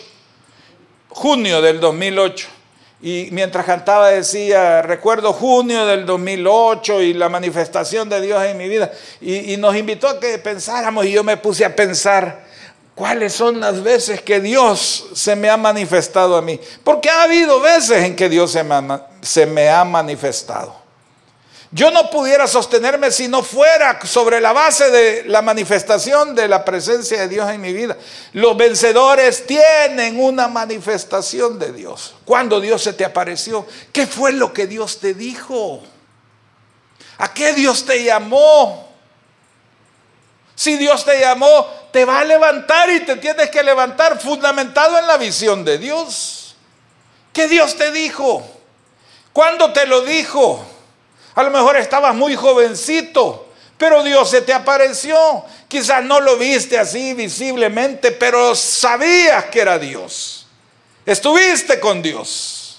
[1.11, 2.49] junio del 2008.
[3.07, 8.67] Y mientras cantaba decía, recuerdo junio del 2008 y la manifestación de Dios en mi
[8.67, 8.91] vida.
[9.21, 12.47] Y, nos invitó a que pensáramos y yo me puse a pensar
[12.95, 16.59] cuáles son las veces que Dios se me ha manifestado a mí.
[16.83, 18.57] Porque ha habido veces en que Dios
[19.21, 20.84] se me ha manifestado.
[21.75, 26.65] Yo no pudiera sostenerme si no fuera sobre la base de la manifestación de la
[26.65, 27.97] presencia de Dios en mi vida.
[28.33, 32.15] Los vencedores tienen una manifestación de Dios.
[32.25, 35.83] Cuando Dios se te apareció, ¿qué fue lo que Dios te dijo?
[37.19, 38.89] ¿A qué Dios te llamó?
[40.55, 45.09] Si Dios te llamó, te va a levantar y te tienes que levantar fundamentado en
[45.09, 46.55] la visión de Dios.
[47.33, 48.47] ¿Qué Dios te dijo?
[49.33, 50.65] ¿Cuándo te lo dijo?
[51.35, 55.45] A lo mejor estabas muy jovencito, pero Dios se te apareció.
[55.69, 60.47] Quizás no lo viste así visiblemente, pero sabías que era Dios.
[61.05, 62.79] Estuviste con Dios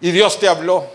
[0.00, 0.86] y Dios te habló.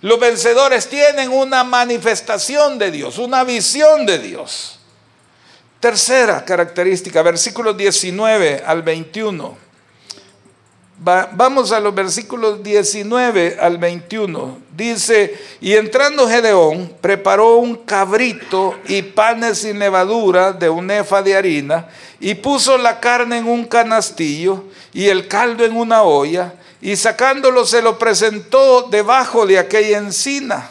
[0.00, 4.78] Los vencedores tienen una manifestación de Dios, una visión de Dios.
[5.78, 9.71] Tercera característica, versículos 19 al 21
[11.02, 14.58] vamos a los versículos 19 al 21.
[14.76, 21.36] Dice, y entrando Gedeón, preparó un cabrito y panes sin levadura de un efa de
[21.36, 21.88] harina,
[22.20, 27.66] y puso la carne en un canastillo y el caldo en una olla, y sacándolo
[27.66, 30.70] se lo presentó debajo de aquella encina.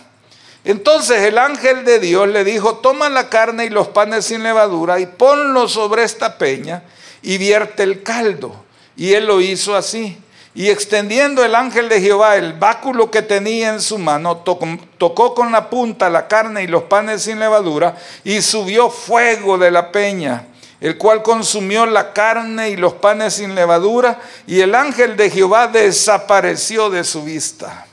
[0.64, 5.00] Entonces el ángel de Dios le dijo, toma la carne y los panes sin levadura
[5.00, 6.84] y ponlo sobre esta peña
[7.24, 8.70] y vierte el caldo.
[8.96, 10.18] Y él lo hizo así.
[10.54, 15.52] Y extendiendo el ángel de Jehová el báculo que tenía en su mano, tocó, con
[15.52, 20.48] la punta la carne y los panes sin levadura, y subió fuego de la peña,
[20.82, 25.68] el cual consumió la carne y los panes sin levadura, y el ángel de Jehová
[25.68, 27.86] desapareció de su vista.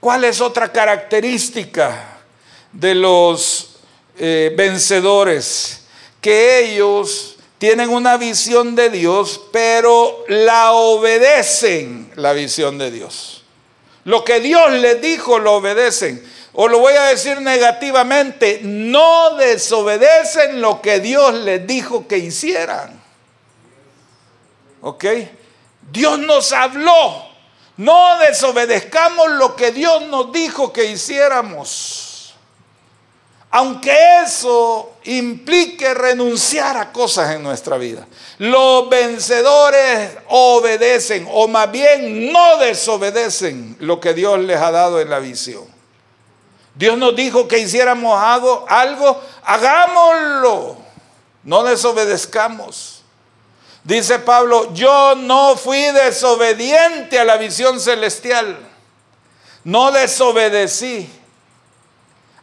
[0.00, 2.18] ¿Cuál es otra característica
[2.72, 3.76] de los
[4.18, 5.86] eh, vencedores?
[6.20, 7.33] Que ellos
[7.64, 13.42] tienen una visión de Dios, pero la obedecen la visión de Dios.
[14.04, 16.22] Lo que Dios les dijo lo obedecen.
[16.52, 23.02] O lo voy a decir negativamente, no desobedecen lo que Dios les dijo que hicieran.
[24.82, 25.06] ¿Ok?
[25.90, 27.24] Dios nos habló.
[27.78, 32.13] No desobedezcamos lo que Dios nos dijo que hiciéramos
[33.56, 38.04] aunque eso implique renunciar a cosas en nuestra vida.
[38.38, 45.08] Los vencedores obedecen o más bien no desobedecen lo que Dios les ha dado en
[45.08, 45.62] la visión.
[46.74, 48.66] Dios nos dijo que hiciéramos algo,
[49.44, 50.76] hagámoslo,
[51.44, 53.04] no desobedezcamos.
[53.84, 58.58] Dice Pablo, yo no fui desobediente a la visión celestial,
[59.62, 61.08] no desobedecí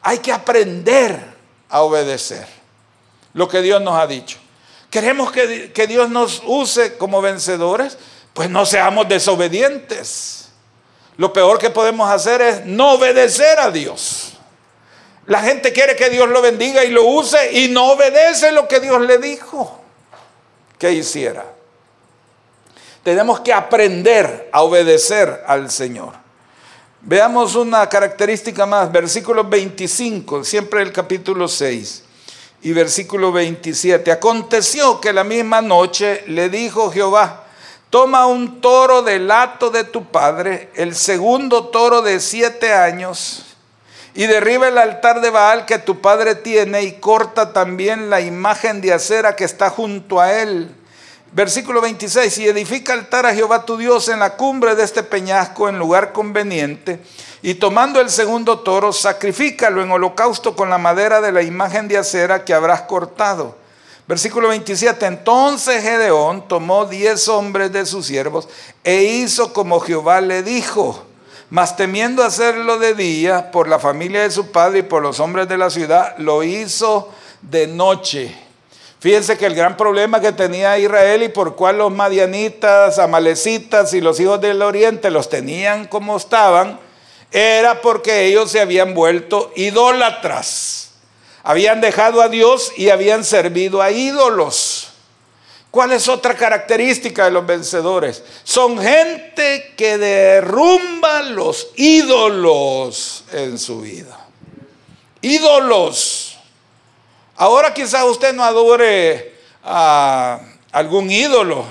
[0.01, 1.19] hay que aprender
[1.69, 2.47] a obedecer
[3.33, 4.39] lo que Dios nos ha dicho.
[4.89, 7.97] ¿Queremos que, que Dios nos use como vencedores?
[8.33, 10.49] Pues no seamos desobedientes.
[11.17, 14.33] Lo peor que podemos hacer es no obedecer a Dios.
[15.27, 18.79] La gente quiere que Dios lo bendiga y lo use y no obedece lo que
[18.79, 19.79] Dios le dijo
[20.77, 21.45] que hiciera.
[23.03, 26.13] Tenemos que aprender a obedecer al Señor.
[27.03, 32.03] Veamos una característica más, versículo 25, siempre el capítulo 6
[32.61, 34.11] y versículo 27.
[34.11, 37.45] Aconteció que la misma noche le dijo Jehová,
[37.89, 43.45] toma un toro del hato de tu padre, el segundo toro de siete años,
[44.13, 48.79] y derriba el altar de Baal que tu padre tiene y corta también la imagen
[48.79, 50.69] de acera que está junto a él
[51.33, 55.69] Versículo 26, y edifica altar a Jehová tu Dios en la cumbre de este peñasco
[55.69, 56.99] en lugar conveniente,
[57.41, 61.97] y tomando el segundo toro, sacrifícalo en holocausto con la madera de la imagen de
[61.97, 63.55] acera que habrás cortado.
[64.07, 68.49] Versículo 27, entonces Gedeón tomó diez hombres de sus siervos
[68.83, 71.05] e hizo como Jehová le dijo,
[71.49, 75.47] mas temiendo hacerlo de día por la familia de su padre y por los hombres
[75.47, 77.09] de la ciudad, lo hizo
[77.41, 78.50] de noche.
[79.01, 83.99] Fíjense que el gran problema que tenía Israel y por cual los madianitas, amalecitas y
[83.99, 86.79] los hijos del oriente los tenían como estaban,
[87.31, 90.91] era porque ellos se habían vuelto idólatras.
[91.41, 94.89] Habían dejado a Dios y habían servido a ídolos.
[95.71, 98.23] ¿Cuál es otra característica de los vencedores?
[98.43, 104.27] Son gente que derrumba los ídolos en su vida.
[105.21, 106.30] Ídolos.
[107.35, 110.39] Ahora quizás usted no adore a
[110.71, 111.65] algún ídolo.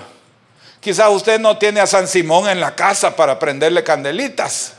[0.81, 4.75] Quizás usted no tiene a San Simón en la casa para prenderle candelitas,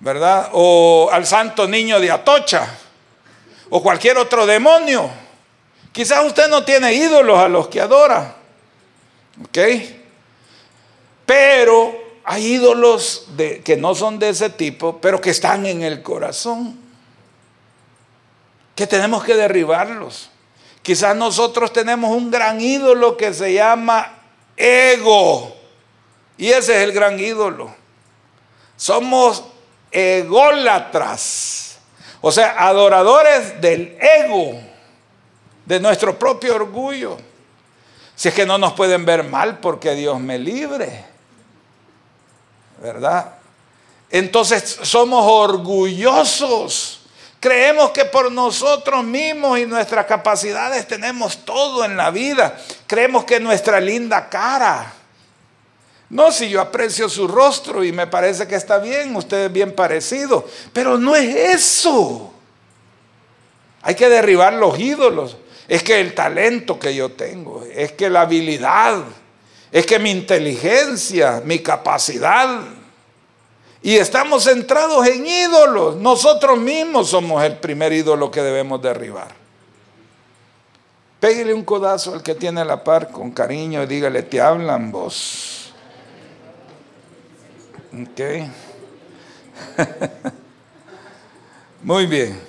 [0.00, 0.50] ¿verdad?
[0.52, 2.68] O al santo niño de Atocha,
[3.70, 5.10] o cualquier otro demonio.
[5.92, 8.36] Quizás usted no tiene ídolos a los que adora,
[9.46, 9.58] ¿ok?
[11.24, 13.26] Pero hay ídolos
[13.64, 16.78] que no son de ese tipo, pero que están en el corazón,
[18.74, 20.30] que tenemos que derribarlos.
[20.82, 24.12] Quizás nosotros tenemos un gran ídolo que se llama
[24.56, 25.56] ego.
[26.36, 27.74] Y ese es el gran ídolo.
[28.76, 29.44] Somos
[29.90, 31.78] ególatras.
[32.20, 34.60] O sea, adoradores del ego,
[35.64, 37.16] de nuestro propio orgullo.
[38.16, 41.04] Si es que no nos pueden ver mal porque Dios me libre.
[42.82, 43.34] ¿Verdad?
[44.10, 47.03] Entonces somos orgullosos.
[47.44, 52.58] Creemos que por nosotros mismos y nuestras capacidades tenemos todo en la vida.
[52.86, 54.90] Creemos que nuestra linda cara.
[56.08, 59.74] No, si yo aprecio su rostro y me parece que está bien, usted es bien
[59.74, 62.32] parecido, pero no es eso.
[63.82, 65.36] Hay que derribar los ídolos.
[65.68, 69.02] Es que el talento que yo tengo, es que la habilidad,
[69.70, 72.62] es que mi inteligencia, mi capacidad,
[73.84, 75.96] y estamos centrados en ídolos.
[75.96, 79.28] Nosotros mismos somos el primer ídolo que debemos derribar.
[81.20, 85.74] Pégale un codazo al que tiene la par con cariño y dígale, te hablan vos.
[87.92, 88.20] Ok.
[91.82, 92.40] Muy bien.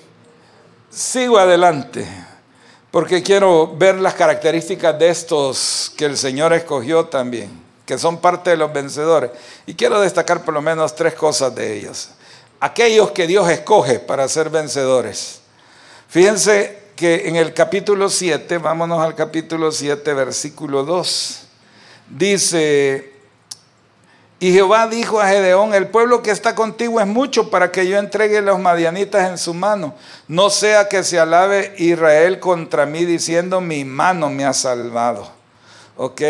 [0.90, 2.08] Sigo adelante
[2.92, 8.50] porque quiero ver las características de estos que el Señor escogió también que son parte
[8.52, 9.32] de los vencedores.
[9.66, 12.10] Y quiero destacar por lo menos tres cosas de ellos.
[12.60, 15.40] Aquellos que Dios escoge para ser vencedores.
[16.08, 21.42] Fíjense que en el capítulo 7, vámonos al capítulo 7, versículo 2,
[22.10, 23.16] dice,
[24.40, 27.98] y Jehová dijo a Gedeón, el pueblo que está contigo es mucho para que yo
[27.98, 29.96] entregue los madianitas en su mano.
[30.28, 35.30] No sea que se alabe Israel contra mí diciendo, mi mano me ha salvado.
[35.96, 36.22] ¿Ok?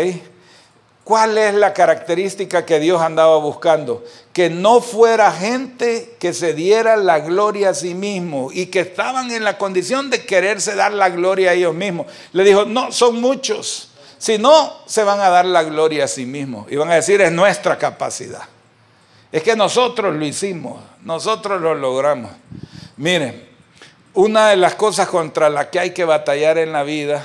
[1.06, 4.02] ¿Cuál es la característica que Dios andaba buscando?
[4.32, 9.30] Que no fuera gente que se diera la gloria a sí mismo y que estaban
[9.30, 12.08] en la condición de quererse dar la gloria a ellos mismos.
[12.32, 13.90] Le dijo, no, son muchos.
[14.18, 16.66] Si no, se van a dar la gloria a sí mismos.
[16.72, 18.42] Y van a decir, es nuestra capacidad.
[19.30, 22.32] Es que nosotros lo hicimos, nosotros lo logramos.
[22.96, 23.48] Miren,
[24.12, 27.24] una de las cosas contra las que hay que batallar en la vida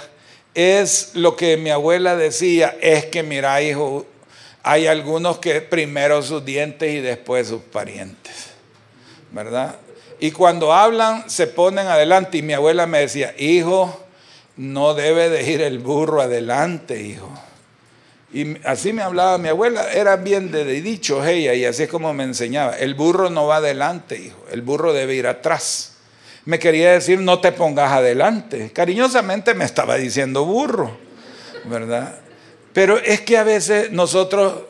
[0.53, 4.05] es lo que mi abuela decía, es que mira hijo,
[4.63, 8.47] hay algunos que primero sus dientes y después sus parientes,
[9.31, 9.75] ¿verdad?
[10.19, 14.05] Y cuando hablan se ponen adelante y mi abuela me decía, hijo,
[14.57, 17.29] no debe de ir el burro adelante, hijo.
[18.33, 22.13] Y así me hablaba mi abuela, era bien de dicho ella y así es como
[22.13, 25.90] me enseñaba, el burro no va adelante, hijo, el burro debe ir atrás
[26.45, 28.71] me quería decir no te pongas adelante.
[28.71, 30.97] Cariñosamente me estaba diciendo burro,
[31.65, 32.15] ¿verdad?
[32.73, 34.63] Pero es que a veces nosotros,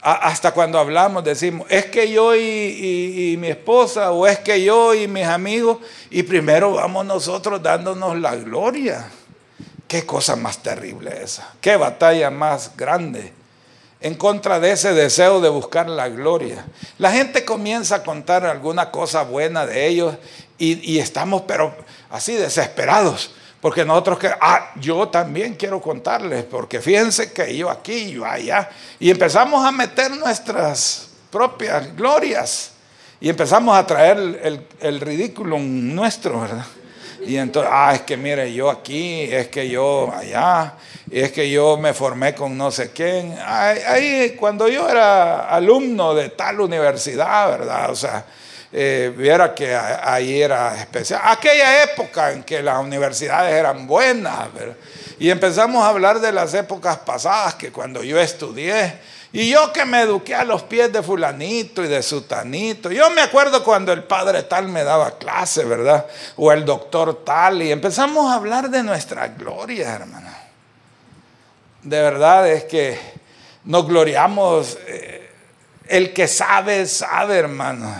[0.00, 5.08] hasta cuando hablamos, decimos, es que yo y, mi esposa, o es que yo y
[5.08, 5.78] mis amigos,
[6.10, 9.08] y primero vamos nosotros dándonos la gloria.
[9.88, 13.32] Qué cosa más terrible esa, qué batalla más grande
[14.00, 16.66] en contra de ese deseo de buscar la gloria.
[16.98, 20.16] La gente comienza a contar alguna cosa buena de ellos
[20.58, 21.74] y, estamos, pero
[22.10, 23.32] así desesperados.
[23.60, 28.68] Porque nosotros que, ah, yo también quiero contarles, porque fíjense que yo aquí, yo allá,
[29.00, 32.72] y empezamos a meter nuestras propias glorias,
[33.18, 36.66] y empezamos a traer el, el ridículo nuestro, ¿verdad?
[37.26, 40.74] Y entonces, ah, es que mire, yo aquí, es que yo allá,
[41.10, 43.36] es que yo me formé con no sé quién.
[43.44, 47.90] Ahí, cuando yo era alumno de tal universidad, ¿verdad?
[47.90, 48.24] O sea,
[48.72, 51.20] eh, viera que ahí era especial.
[51.24, 54.48] Aquella época en que las universidades eran buenas,
[55.18, 58.98] Y empezamos a hablar de las épocas pasadas, que cuando yo estudié,
[59.38, 62.90] y yo que me eduqué a los pies de fulanito y de sutanito.
[62.90, 66.06] Yo me acuerdo cuando el padre tal me daba clase, ¿verdad?
[66.36, 67.60] O el doctor tal.
[67.60, 70.30] Y empezamos a hablar de nuestra gloria, hermano.
[71.82, 72.98] De verdad es que
[73.64, 74.78] nos gloriamos.
[74.86, 75.28] Eh,
[75.86, 77.94] el que sabe, sabe, hermano.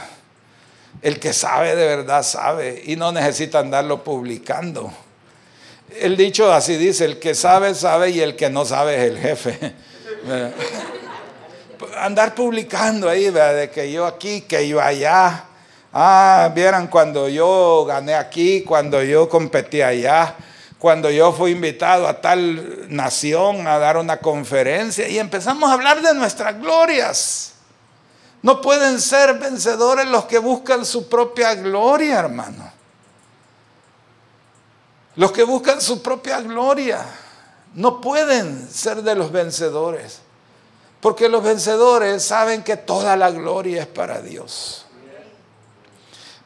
[1.02, 4.90] El que sabe de verdad sabe y no necesita andarlo publicando.
[6.00, 9.18] El dicho así dice, el que sabe, sabe y el que no sabe es el
[9.18, 9.74] jefe.
[11.98, 15.44] Andar publicando ahí, de que yo aquí, que yo allá.
[15.92, 20.34] Ah, vieran cuando yo gané aquí, cuando yo competí allá,
[20.78, 26.02] cuando yo fui invitado a tal nación a dar una conferencia y empezamos a hablar
[26.02, 27.52] de nuestras glorias.
[28.42, 32.70] No pueden ser vencedores los que buscan su propia gloria, hermano.
[35.16, 37.04] Los que buscan su propia gloria
[37.74, 40.20] no pueden ser de los vencedores.
[41.00, 44.86] Porque los vencedores saben que toda la gloria es para Dios.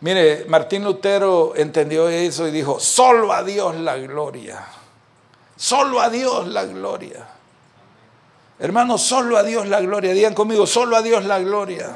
[0.00, 4.66] Mire, Martín Lutero entendió eso y dijo, solo a Dios la gloria.
[5.56, 7.26] Solo a Dios la gloria.
[8.58, 10.12] Hermano, solo a Dios la gloria.
[10.12, 11.90] Digan conmigo, solo a Dios la gloria.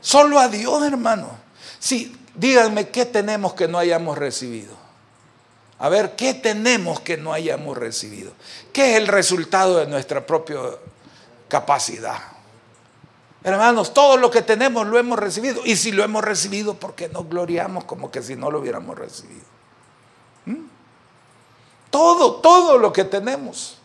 [0.00, 1.28] Solo a Dios, hermano.
[1.78, 4.77] Sí, díganme qué tenemos que no hayamos recibido.
[5.78, 8.32] A ver, ¿qué tenemos que no hayamos recibido?
[8.72, 10.58] ¿Qué es el resultado de nuestra propia
[11.48, 12.18] capacidad?
[13.44, 15.62] Hermanos, todo lo que tenemos lo hemos recibido.
[15.64, 18.98] Y si lo hemos recibido, ¿por qué no gloriamos como que si no lo hubiéramos
[18.98, 19.44] recibido?
[20.46, 20.66] ¿Mm?
[21.90, 23.78] Todo, todo lo que tenemos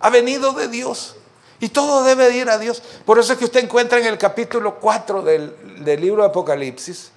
[0.00, 1.16] ha venido de Dios.
[1.60, 2.82] Y todo debe ir a Dios.
[3.06, 7.12] Por eso es que usted encuentra en el capítulo 4 del, del libro de Apocalipsis,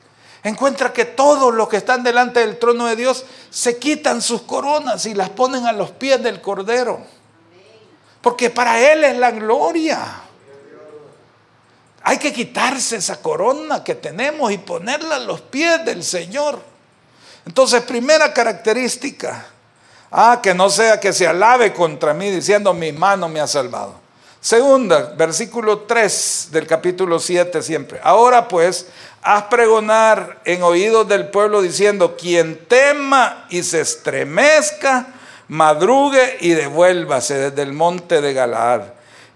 [0.50, 5.06] encuentra que todos los que están delante del trono de Dios se quitan sus coronas
[5.08, 7.00] y las ponen a los pies del Cordero.
[8.22, 10.22] Porque para Él es la gloria.
[12.04, 16.62] Hay que quitarse esa corona que tenemos y ponerla a los pies del Señor.
[17.48, 19.48] Entonces, primera característica,
[20.12, 24.05] ah, que no sea que se alabe contra mí diciendo mi mano me ha salvado.
[24.46, 28.00] Segunda, versículo 3 del capítulo 7 siempre.
[28.04, 28.86] Ahora pues,
[29.24, 35.08] haz pregonar en oídos del pueblo diciendo, quien tema y se estremezca,
[35.48, 38.82] madrugue y devuélvase desde el monte de Galaad.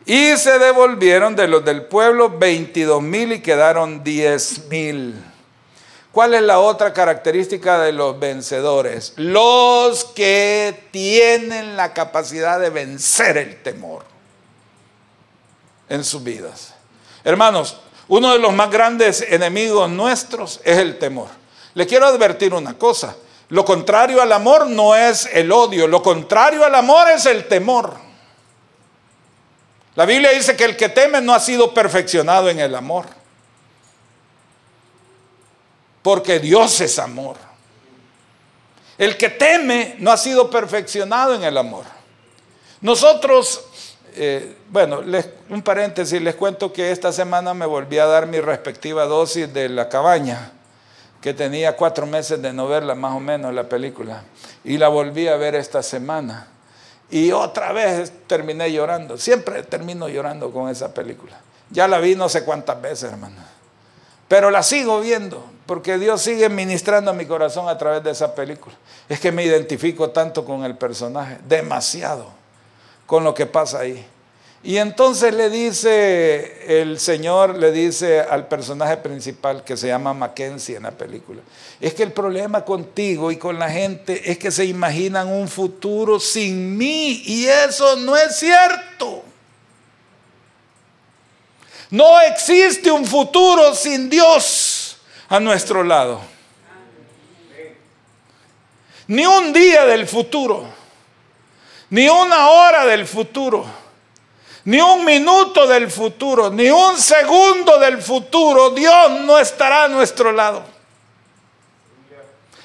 [0.05, 5.15] Y se devolvieron de los del pueblo 22 mil y quedaron 10 mil.
[6.11, 9.13] ¿Cuál es la otra característica de los vencedores?
[9.15, 14.18] Los que tienen la capacidad de vencer el temor
[15.89, 16.73] en sus vidas.
[17.23, 17.77] Hermanos,
[18.07, 21.27] uno de los más grandes enemigos nuestros es el temor.
[21.73, 23.15] Le quiero advertir una cosa.
[23.49, 27.97] Lo contrario al amor no es el odio, lo contrario al amor es el temor.
[29.95, 33.05] La Biblia dice que el que teme no ha sido perfeccionado en el amor.
[36.01, 37.37] Porque Dios es amor.
[38.97, 41.85] El que teme no ha sido perfeccionado en el amor.
[42.81, 43.65] Nosotros,
[44.15, 45.01] eh, bueno,
[45.49, 49.69] un paréntesis, les cuento que esta semana me volví a dar mi respectiva dosis de
[49.69, 50.51] la cabaña,
[51.21, 54.23] que tenía cuatro meses de no verla más o menos la película,
[54.63, 56.47] y la volví a ver esta semana.
[57.11, 59.17] Y otra vez terminé llorando.
[59.17, 61.39] Siempre termino llorando con esa película.
[61.71, 63.37] Ya la vi no sé cuántas veces, hermano.
[64.27, 68.33] Pero la sigo viendo porque Dios sigue ministrando a mi corazón a través de esa
[68.33, 68.75] película.
[69.07, 72.38] Es que me identifico tanto con el personaje, demasiado,
[73.09, 74.05] con lo que pasa ahí.
[74.61, 80.75] Y entonces le dice, el Señor le dice al personaje principal que se llama Mackenzie
[80.75, 81.41] en la película,
[81.81, 86.19] es que el problema contigo y con la gente es que se imaginan un futuro
[86.19, 89.23] sin mí y eso no es cierto.
[91.89, 94.97] No existe un futuro sin Dios
[95.29, 96.21] a nuestro lado.
[99.07, 100.77] Ni un día del futuro,
[101.89, 103.65] ni una hora del futuro
[104.65, 110.31] ni un minuto del futuro, ni un segundo del futuro, Dios no estará a nuestro
[110.31, 110.63] lado.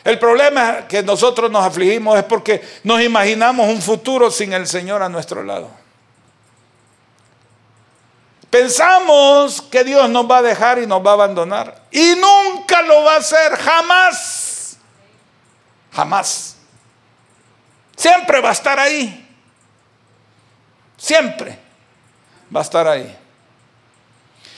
[0.04, 5.02] El problema que nosotros nos afligimos es porque nos imaginamos un futuro sin el Señor
[5.02, 5.70] a nuestro lado.
[8.50, 11.84] Pensamos que Dios nos va a dejar y nos va a abandonar.
[11.90, 14.76] Y nunca lo va a hacer, jamás.
[15.90, 16.56] Jamás.
[17.96, 19.28] Siempre va a estar ahí.
[20.96, 21.58] Siempre
[22.54, 23.16] va a estar ahí.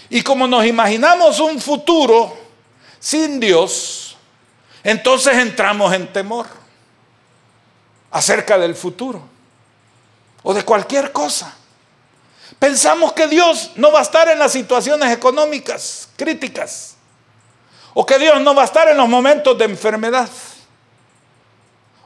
[0.09, 2.37] Y como nos imaginamos un futuro
[3.01, 4.17] sin Dios,
[4.85, 6.47] entonces entramos en temor
[8.11, 9.23] acerca del futuro
[10.43, 11.55] o de cualquier cosa.
[12.59, 16.95] Pensamos que Dios no va a estar en las situaciones económicas críticas
[17.93, 20.29] o que Dios no va a estar en los momentos de enfermedad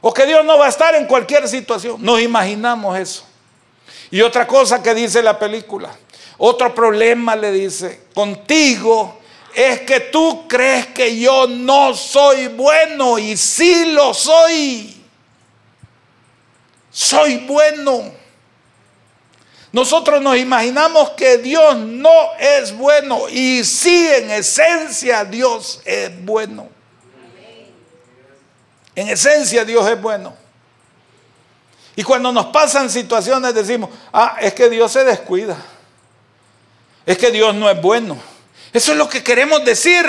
[0.01, 1.97] o que Dios no va a estar en cualquier situación.
[1.99, 3.23] Nos imaginamos eso.
[4.09, 5.95] Y otra cosa que dice la película,
[6.37, 9.19] otro problema le dice, contigo
[9.53, 15.01] es que tú crees que yo no soy bueno y sí lo soy.
[16.89, 18.11] soy bueno.
[19.71, 26.80] Nosotros nos imaginamos que Dios no es bueno y sí, en esencia Dios es bueno.
[28.95, 30.33] En esencia Dios es bueno.
[31.95, 35.57] Y cuando nos pasan situaciones decimos, ah, es que Dios se descuida.
[37.05, 38.17] Es que Dios no es bueno.
[38.71, 40.05] Eso es lo que queremos decir.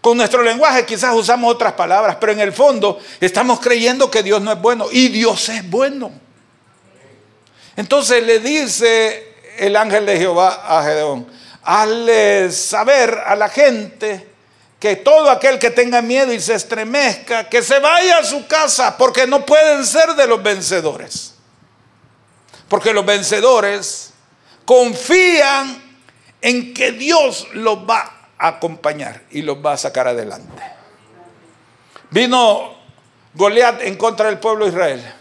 [0.00, 4.42] Con nuestro lenguaje quizás usamos otras palabras, pero en el fondo estamos creyendo que Dios
[4.42, 6.12] no es bueno y Dios es bueno.
[7.74, 11.26] Entonces le dice el ángel de Jehová a Gedeón,
[11.62, 14.33] hazle saber a la gente
[14.84, 18.98] que todo aquel que tenga miedo y se estremezca, que se vaya a su casa,
[18.98, 21.36] porque no pueden ser de los vencedores.
[22.68, 24.12] Porque los vencedores
[24.66, 25.82] confían
[26.42, 30.62] en que Dios los va a acompañar y los va a sacar adelante.
[32.10, 32.76] Vino
[33.32, 35.14] Goliat en contra del pueblo de Israel,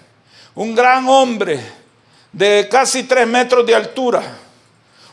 [0.55, 1.57] un gran hombre
[2.34, 4.24] de casi tres metros de altura,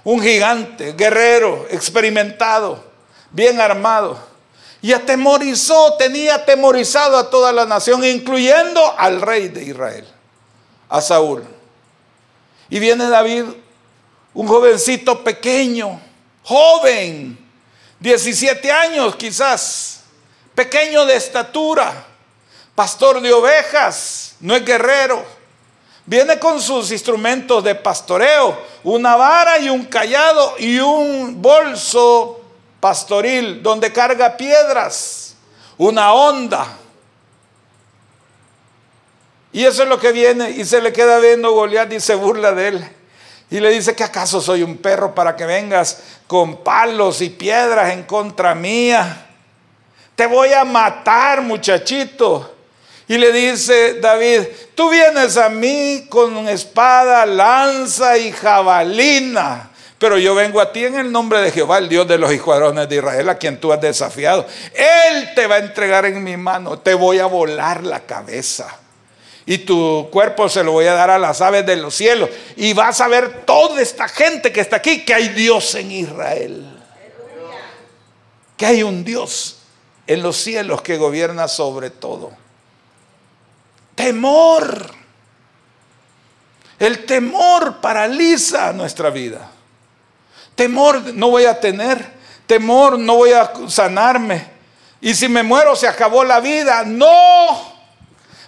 [0.03, 2.85] un gigante, guerrero, experimentado,
[3.31, 4.30] bien armado.
[4.83, 10.07] Y atemorizó, tenía atemorizado a toda la nación, incluyendo al rey de Israel,
[10.89, 11.45] a Saúl.
[12.69, 13.45] Y viene David,
[14.33, 16.01] un jovencito pequeño,
[16.45, 17.39] joven,
[17.99, 20.01] 17 años quizás,
[20.55, 22.07] pequeño de estatura,
[22.75, 25.41] pastor de ovejas, no es guerrero
[26.11, 32.40] Viene con sus instrumentos de pastoreo, una vara y un callado y un bolso
[32.81, 35.37] pastoril donde carga piedras,
[35.77, 36.67] una onda.
[39.53, 42.53] Y eso es lo que viene y se le queda viendo Goliat y se burla
[42.53, 42.89] de él.
[43.51, 47.93] Y le dice que acaso soy un perro para que vengas con palos y piedras
[47.93, 49.27] en contra mía.
[50.15, 52.55] Te voy a matar, muchachito.
[53.09, 54.43] Y le dice David,
[54.77, 59.70] tú vienes a mí con espada, lanza y jabalina.
[60.01, 62.89] Pero yo vengo a ti en el nombre de Jehová, el Dios de los escuadrones
[62.89, 64.47] de Israel, a quien tú has desafiado.
[64.73, 68.79] Él te va a entregar en mi mano, te voy a volar la cabeza.
[69.45, 72.31] Y tu cuerpo se lo voy a dar a las aves de los cielos.
[72.57, 76.79] Y vas a ver toda esta gente que está aquí, que hay Dios en Israel.
[78.57, 79.59] Que hay un Dios
[80.07, 82.31] en los cielos que gobierna sobre todo.
[83.95, 84.93] Temor.
[86.79, 89.60] El temor paraliza nuestra vida.
[90.61, 92.07] Temor no voy a tener.
[92.47, 94.47] Temor no voy a sanarme.
[95.01, 96.85] Y si me muero se acabó la vida.
[96.85, 97.73] No.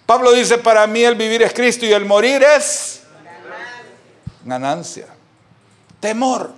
[0.05, 3.01] Pablo dice, para mí el vivir es Cristo y el morir es
[4.45, 5.07] ganancia.
[6.01, 6.53] Temor.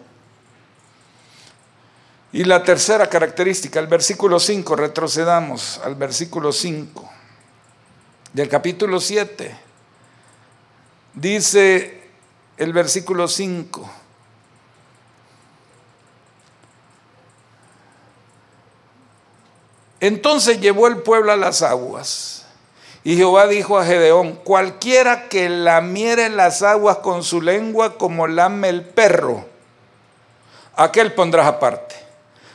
[2.33, 7.09] Y la tercera característica, el versículo 5, retrocedamos al versículo 5
[8.33, 9.57] del capítulo 7.
[11.15, 12.03] Dice
[12.57, 14.04] el versículo 5.
[20.05, 22.45] Entonces llevó el pueblo a las aguas.
[23.05, 28.69] Y Jehová dijo a Gedeón, cualquiera que lamiere las aguas con su lengua como lame
[28.69, 29.47] el perro,
[30.77, 31.95] aquel pondrás aparte.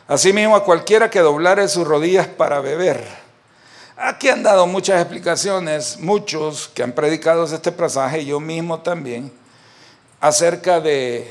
[0.08, 3.04] Asimismo a cualquiera que doblare sus rodillas para beber.
[3.98, 9.32] Aquí han dado muchas explicaciones, muchos que han predicado este pasaje, yo mismo también,
[10.22, 11.28] acerca de,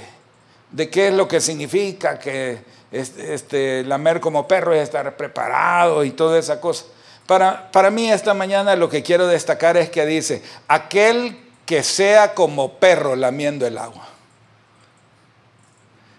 [0.90, 2.58] qué es lo que significa que
[2.90, 6.86] este, lamer como perro es estar preparado y toda esa cosa.
[7.26, 12.34] Para, para mí esta mañana lo que quiero destacar es que dice, aquel que sea
[12.34, 14.08] como perro lamiendo el agua.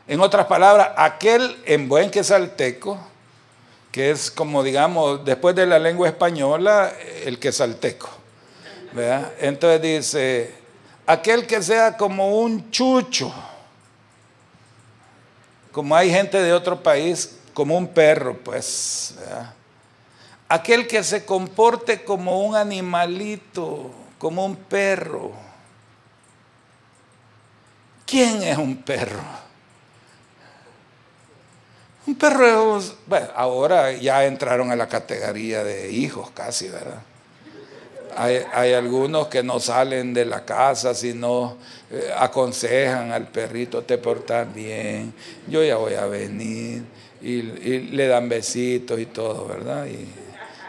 [0.07, 2.99] En otras palabras, aquel en buen quesalteco
[3.91, 6.91] que es como digamos, después de la lengua española,
[7.25, 8.09] el quesalteco.
[8.91, 9.31] ¿verdad?
[9.39, 10.53] Entonces dice,
[11.05, 13.33] aquel que sea como un chucho,
[15.71, 19.15] como hay gente de otro país, como un perro, pues.
[20.47, 25.31] Aquel que se comporte como un animalito, como un perro.
[28.05, 29.21] ¿Quién es un perro?
[32.07, 37.03] Un perro, bueno, ahora ya entraron a la categoría de hijos casi, ¿verdad?
[38.17, 41.57] Hay, algunos que no salen de la casa, sino
[41.91, 45.13] eh, aconsejan al perrito, te portas bien,
[45.47, 46.83] yo ya voy a venir,
[47.21, 49.85] y, le dan besitos y todo, ¿verdad?
[49.85, 50.07] Y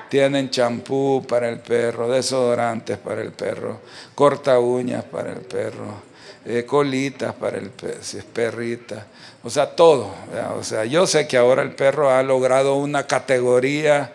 [0.09, 3.81] tienen champú para el perro, desodorantes para el perro,
[4.15, 6.03] corta uñas para el perro,
[6.45, 9.07] eh, colitas para el perro, si es perrita
[9.43, 10.11] o sea, todo.
[10.59, 14.13] O sea, yo sé que ahora el perro ha logrado una categoría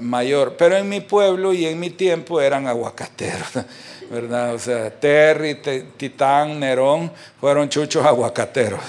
[0.00, 0.54] mayor.
[0.56, 3.48] Pero en mi pueblo y en mi tiempo eran aguacateros,
[4.10, 4.54] ¿verdad?
[4.54, 5.54] O sea, Terry,
[5.96, 8.80] Titán, Nerón fueron chuchos aguacateros,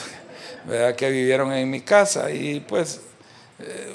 [0.65, 0.95] ¿verdad?
[0.95, 3.01] Que vivieron en mi casa y pues
[3.59, 3.93] eh,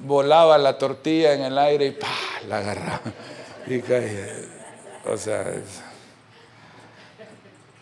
[0.00, 2.06] volaba la tortilla en el aire y ¡pah!
[2.48, 3.00] la agarraba
[3.66, 4.28] y caía.
[5.06, 5.44] O sea,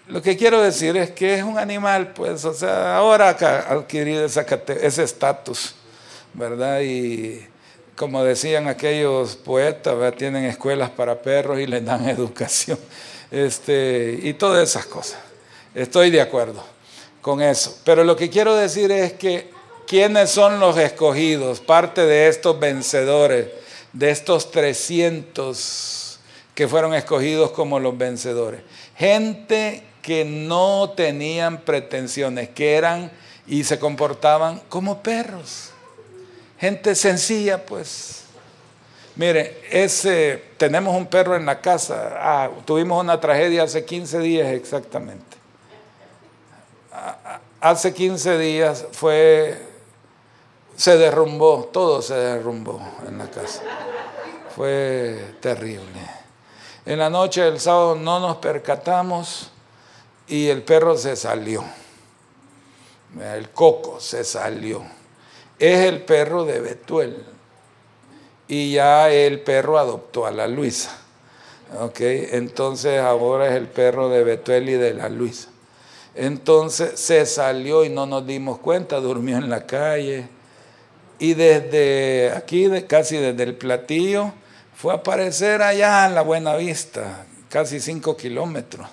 [0.07, 4.27] lo que quiero decir es que es un animal, pues, o sea, ahora ha adquirido
[4.27, 5.75] ese estatus,
[6.35, 6.83] ¿verdad?
[6.83, 7.49] Y
[7.97, 12.79] como decían aquellos poetas, tienen escuelas para perros y les dan educación,
[13.31, 15.19] este, y todas esas cosas.
[15.75, 16.63] Estoy de acuerdo
[17.21, 17.79] con eso.
[17.85, 19.51] Pero lo que quiero decir es que,
[19.87, 21.61] ¿quiénes son los escogidos?
[21.61, 23.49] Parte de estos vencedores,
[23.93, 26.19] de estos 300
[26.55, 28.61] que fueron escogidos como los vencedores.
[28.97, 33.11] Gente que no tenían pretensiones, que eran
[33.47, 35.71] y se comportaban como perros.
[36.59, 38.25] Gente sencilla, pues.
[39.17, 39.63] Mire,
[40.57, 42.15] tenemos un perro en la casa.
[42.17, 45.37] Ah, tuvimos una tragedia hace 15 días exactamente.
[47.61, 49.61] Hace 15 días fue,
[50.77, 53.63] se derrumbó, todo se derrumbó en la casa.
[54.55, 56.01] Fue terrible.
[56.87, 59.51] En la noche del sábado no nos percatamos
[60.27, 61.65] y el perro se salió.
[63.21, 64.85] El coco se salió.
[65.59, 67.25] Es el perro de Betuel.
[68.49, 70.97] Y ya el perro adoptó a la Luisa.
[71.81, 72.01] ¿Ok?
[72.01, 75.49] Entonces ahora es el perro de Betuel y de la Luisa.
[76.15, 80.29] Entonces se salió y no nos dimos cuenta, durmió en la calle.
[81.19, 84.33] Y desde aquí, casi desde el platillo,
[84.77, 88.89] fue a aparecer allá en la Buena Vista, casi cinco kilómetros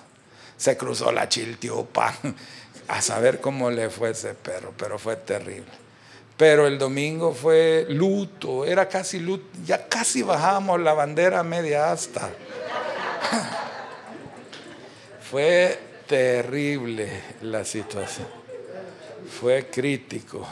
[0.62, 2.14] se cruzó la chiltiopa
[2.88, 5.82] a saber cómo le fue ese perro, pero fue terrible.
[6.42, 12.30] Pero el domingo fue luto, era casi luto, ya casi bajamos la bandera media asta.
[15.30, 15.78] fue
[16.08, 17.08] terrible
[17.42, 18.26] la situación,
[19.38, 20.44] fue crítico,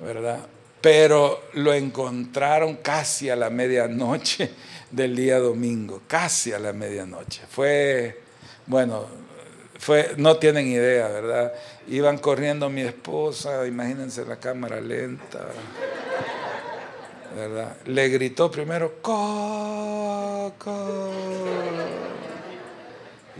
[0.00, 0.40] ¿verdad?
[0.80, 4.50] Pero lo encontraron casi a la medianoche
[4.90, 7.42] del día domingo, casi a la medianoche.
[7.48, 8.20] Fue
[8.66, 9.06] bueno,
[9.78, 11.52] fue, no tienen idea, ¿verdad?
[11.88, 15.46] Iban corriendo mi esposa, imagínense la cámara lenta,
[17.34, 17.76] ¿verdad?
[17.86, 21.10] Le gritó primero, Coco.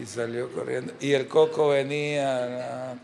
[0.00, 0.92] Y salió corriendo.
[1.00, 2.94] Y el coco venía.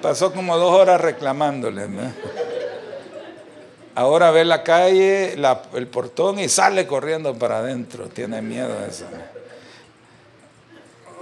[0.00, 1.88] Pasó como dos horas reclamándole.
[1.88, 2.12] ¿no?
[3.98, 5.34] Ahora ve la calle,
[5.74, 8.08] el portón y sale corriendo para adentro.
[8.08, 9.06] Tiene miedo a eso.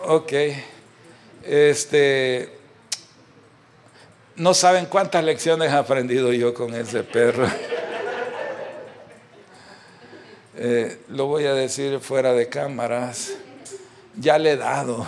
[0.05, 0.33] Ok.
[1.43, 2.53] Este.
[4.37, 7.49] No saben cuántas lecciones he aprendido yo con ese perro.
[10.59, 13.33] Eh, lo voy a decir fuera de cámaras.
[14.17, 15.07] Ya le he dado.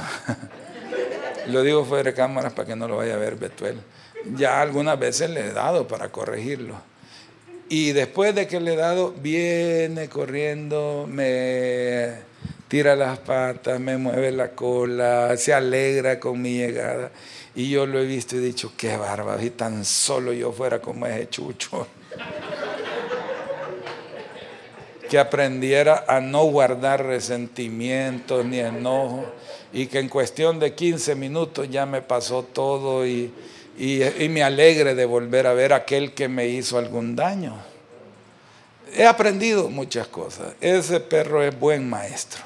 [1.46, 3.80] lo digo fuera de cámaras para que no lo vaya a ver Betuel.
[4.36, 6.87] Ya algunas veces le he dado para corregirlo
[7.68, 12.14] y después de que le he dado, viene corriendo, me
[12.68, 17.10] tira las patas, me mueve la cola, se alegra con mi llegada.
[17.54, 20.80] Y yo lo he visto y he dicho, qué bárbaro, si tan solo yo fuera
[20.80, 21.86] como ese chucho.
[25.08, 29.24] que aprendiera a no guardar resentimientos ni enojo
[29.72, 33.32] y que en cuestión de 15 minutos ya me pasó todo y
[33.78, 37.56] y, me alegre de volver a ver a aquel que me hizo algún daño.
[38.92, 40.54] He aprendido muchas cosas.
[40.60, 42.42] Ese perro es buen maestro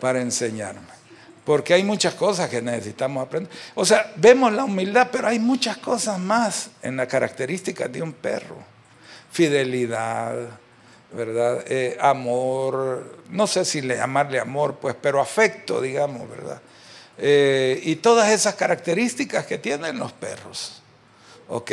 [0.00, 0.96] para enseñarme.
[1.44, 3.52] Porque hay muchas cosas que necesitamos aprender.
[3.76, 8.12] O sea, vemos la humildad, pero hay muchas cosas más en la característica de un
[8.12, 8.56] perro.
[9.30, 10.34] Fidelidad,
[11.12, 11.64] ¿verdad?
[11.68, 16.60] Eh, amor, no sé si le llamarle amor, pues, pero afecto, digamos, ¿verdad?
[17.18, 20.82] Eh, y todas esas características que tienen los perros.
[21.48, 21.72] ¿Ok?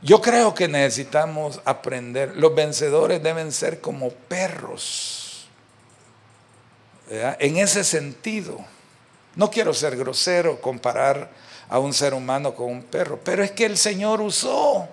[0.00, 2.36] Yo creo que necesitamos aprender.
[2.36, 5.46] Los vencedores deben ser como perros.
[7.08, 8.64] En ese sentido.
[9.34, 11.30] No quiero ser grosero, comparar
[11.68, 14.86] a un ser humano con un perro, pero es que el Señor usó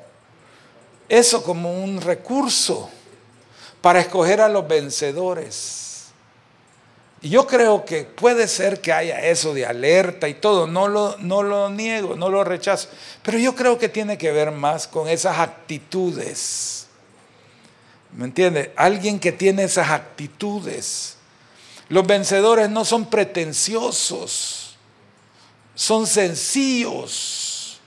[1.09, 2.89] eso como un recurso
[3.81, 5.88] para escoger a los vencedores.
[7.21, 11.17] Y yo creo que puede ser que haya eso de alerta y todo, no lo,
[11.17, 12.87] no lo niego, no lo rechazo,
[13.23, 16.87] pero yo creo que tiene que ver más con esas actitudes.
[18.13, 18.71] ¿Me entiende?
[18.75, 21.17] Alguien que tiene esas actitudes.
[21.89, 24.77] Los vencedores no son pretenciosos,
[25.75, 27.79] son sencillos,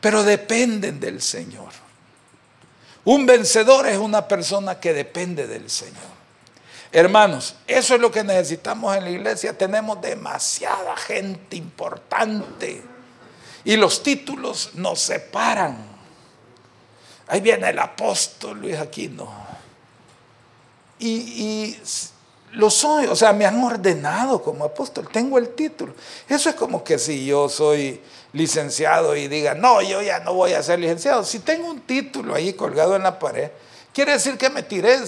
[0.00, 1.70] pero dependen del Señor.
[3.04, 6.13] Un vencedor es una persona que depende del Señor.
[6.96, 9.58] Hermanos, eso es lo que necesitamos en la iglesia.
[9.58, 12.84] Tenemos demasiada gente importante
[13.64, 15.76] y los títulos nos separan.
[17.26, 19.28] Ahí viene el apóstol Luis Aquino.
[21.00, 21.82] Y, y
[22.52, 25.94] lo soy, o sea, me han ordenado como apóstol, tengo el título.
[26.28, 28.00] Eso es como que si yo soy
[28.32, 31.24] licenciado y diga, no, yo ya no voy a ser licenciado.
[31.24, 33.50] Si tengo un título ahí colgado en la pared,
[33.92, 34.98] quiere decir que me tiré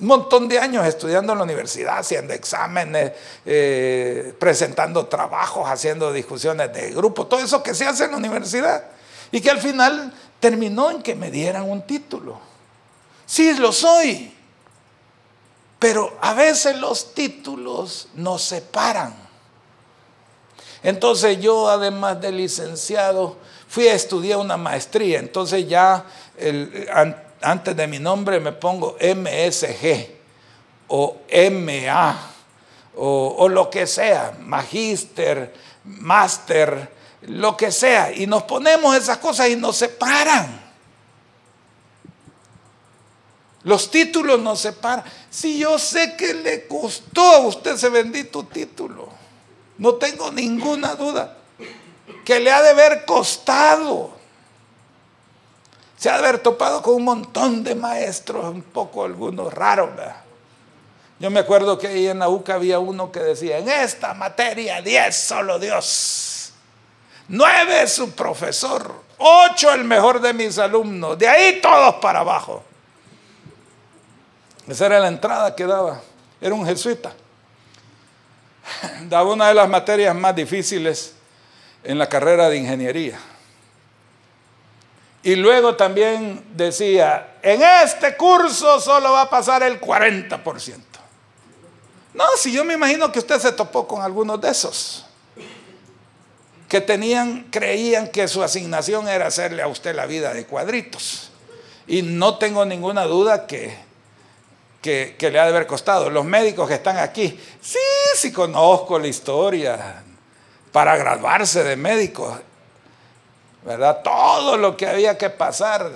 [0.00, 3.12] un montón de años estudiando en la universidad, haciendo exámenes,
[3.46, 8.84] eh, presentando trabajos, haciendo discusiones de grupo, todo eso que se hace en la universidad.
[9.30, 12.38] Y que al final terminó en que me dieran un título.
[13.26, 14.32] Sí, lo soy.
[15.78, 19.14] Pero a veces los títulos nos separan.
[20.82, 23.36] Entonces yo, además de licenciado,
[23.68, 25.18] fui a estudiar una maestría.
[25.18, 26.04] Entonces ya
[27.44, 30.08] antes de mi nombre me pongo MSG
[30.88, 31.18] o
[31.50, 32.30] MA
[32.96, 35.52] o, lo que sea, magíster,
[35.84, 36.92] máster,
[37.22, 38.12] lo que sea.
[38.12, 40.62] Y nos ponemos esas cosas y nos separan.
[43.64, 45.04] Los títulos nos separan.
[45.30, 49.08] Si yo sé que le costó a usted ese bendito título,
[49.78, 51.38] no tengo ninguna duda
[52.24, 54.12] que le ha de haber costado.
[55.96, 59.90] Se ha de haber topado con un montón de maestros, un poco algunos raros.
[61.18, 64.82] Yo me acuerdo que ahí en la UCA había uno que decía, en esta materia
[64.82, 66.52] 10 solo Dios,
[67.28, 72.64] 9 su profesor, 8 el mejor de mis alumnos, de ahí todos para abajo.
[74.66, 76.00] Esa era la entrada que daba.
[76.40, 77.12] Era un jesuita.
[79.08, 81.14] Daba una de las materias más difíciles
[81.82, 83.18] en la carrera de ingeniería.
[85.24, 90.78] Y luego también decía, en este curso solo va a pasar el 40%.
[92.12, 95.06] No, si yo me imagino que usted se topó con algunos de esos
[96.68, 101.30] que tenían, creían que su asignación era hacerle a usted la vida de cuadritos.
[101.86, 103.76] Y no tengo ninguna duda que
[104.84, 106.10] que, le ha de haber costado.
[106.10, 107.78] Los médicos que están aquí, sí,
[108.16, 110.02] sí conozco la historia
[110.72, 112.38] para graduarse de médico,
[113.64, 114.02] ¿verdad?
[114.02, 115.90] Todo lo que había que pasar,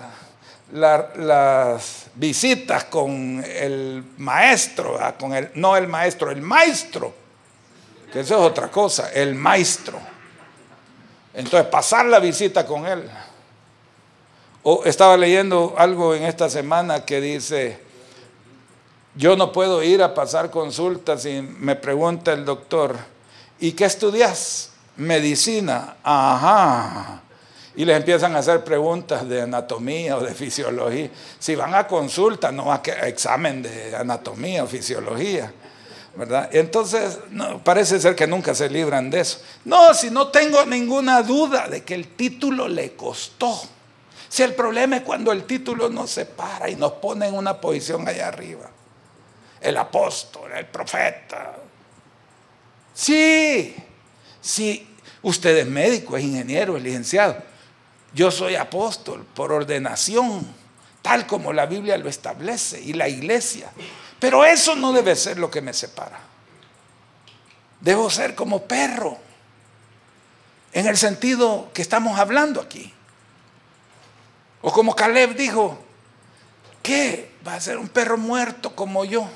[0.72, 7.12] las visitas con el maestro, con el, no el maestro, el maestro,
[8.12, 9.98] que eso es otra cosa, el maestro.
[11.34, 13.08] Entonces, pasar la visita con él.
[14.62, 17.80] O estaba leyendo algo en esta semana que dice,
[19.14, 22.96] yo no puedo ir a pasar consultas y me pregunta el doctor,
[23.60, 24.70] ¿y qué estudias?
[24.96, 25.96] Medicina.
[26.02, 27.22] Ajá.
[27.78, 31.10] Y les empiezan a hacer preguntas de anatomía o de fisiología.
[31.38, 35.52] Si van a consulta, no a, examen de anatomía o fisiología.
[36.16, 36.48] ¿verdad?
[36.52, 37.20] Entonces,
[37.62, 39.40] parece ser que nunca se libran de eso.
[39.64, 43.62] No, si no tengo ninguna duda de que el título le costó.
[44.28, 48.08] Si el problema es cuando el título nos separa y nos pone en una posición
[48.08, 48.68] allá arriba
[49.60, 51.56] el apóstol, el profeta.
[52.92, 53.74] Sí,
[54.40, 54.88] sí,
[55.22, 57.47] usted es médico, es ingeniero, es licenciado.
[58.14, 60.46] Yo soy apóstol por ordenación,
[61.02, 63.70] tal como la Biblia lo establece y la iglesia.
[64.18, 66.18] Pero eso no debe ser lo que me separa.
[67.80, 69.18] Debo ser como perro,
[70.72, 72.92] en el sentido que estamos hablando aquí.
[74.60, 75.78] O como Caleb dijo,
[76.82, 77.32] ¿qué?
[77.46, 79.28] Va a ser un perro muerto como yo.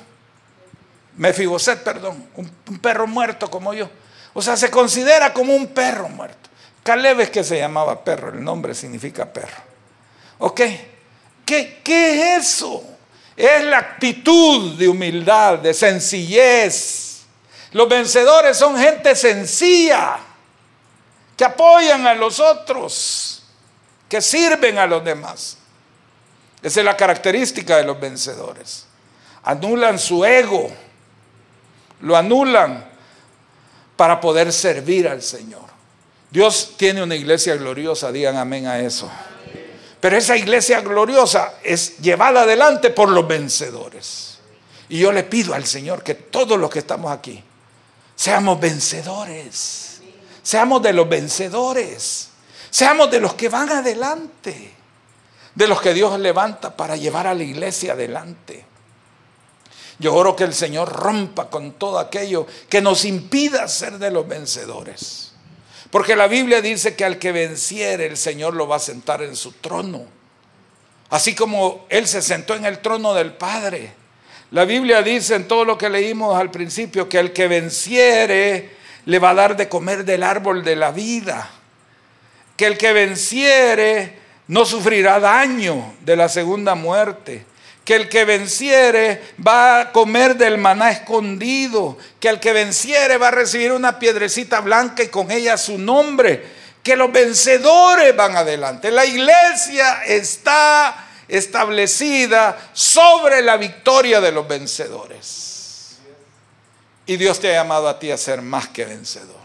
[1.15, 3.89] Mefiboset, perdón, un, perro muerto como yo.
[4.33, 6.42] O sea, se considera como un perro muerto.
[6.83, 9.63] Caleb es que se llamaba perro, el nombre significa perro.
[10.39, 10.61] ¿Ok?
[11.45, 12.83] ¿Qué, ¿Qué es eso?
[13.35, 17.23] Es la actitud de humildad, de sencillez.
[17.71, 20.17] Los vencedores son gente sencilla,
[21.35, 23.43] que apoyan a los otros,
[24.07, 25.57] que sirven a los demás.
[26.61, 28.85] Esa es la característica de los vencedores.
[29.43, 30.71] Anulan su ego
[32.03, 32.85] lo anulan
[33.95, 35.72] para poder servir al Señor.
[36.33, 39.07] Dios tiene una iglesia gloriosa, digan amén a eso.
[39.99, 44.39] Pero esa iglesia gloriosa es llevada adelante por los vencedores.
[44.89, 47.43] Y yo le pido al Señor que todos los que estamos aquí
[48.15, 50.01] seamos vencedores.
[50.41, 52.29] Seamos de los vencedores.
[52.71, 54.73] Seamos de los que van adelante.
[55.53, 58.65] De los que Dios levanta para llevar a la iglesia adelante.
[59.99, 64.27] Yo oro que el Señor rompa con todo aquello que nos impida ser de los
[64.27, 65.32] vencedores.
[65.93, 69.35] Porque la Biblia dice que al que venciere el Señor lo va a sentar en
[69.35, 70.07] su trono.
[71.11, 73.93] Así como Él se sentó en el trono del Padre.
[74.49, 78.71] La Biblia dice en todo lo que leímos al principio que el que venciere
[79.05, 81.47] le va a dar de comer del árbol de la vida.
[82.57, 84.17] Que el que venciere
[84.47, 87.45] no sufrirá daño de la segunda muerte.
[87.83, 91.97] Que el que venciere va a comer del maná escondido.
[92.19, 96.43] Que el que venciere va a recibir una piedrecita blanca y con ella su nombre.
[96.81, 98.91] Que los vencedores van adelante.
[98.91, 105.97] La iglesia está establecida sobre la victoria de los vencedores.
[107.05, 109.43] Y Dios te ha llamado a ti a ser más que vencedor.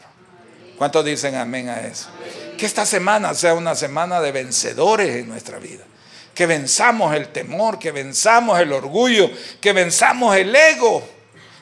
[0.76, 2.08] ¿Cuántos dicen amén a eso?
[2.56, 5.84] Que esta semana sea una semana de vencedores en nuestra vida.
[6.38, 9.28] Que venzamos el temor, que venzamos el orgullo,
[9.60, 11.02] que venzamos el ego,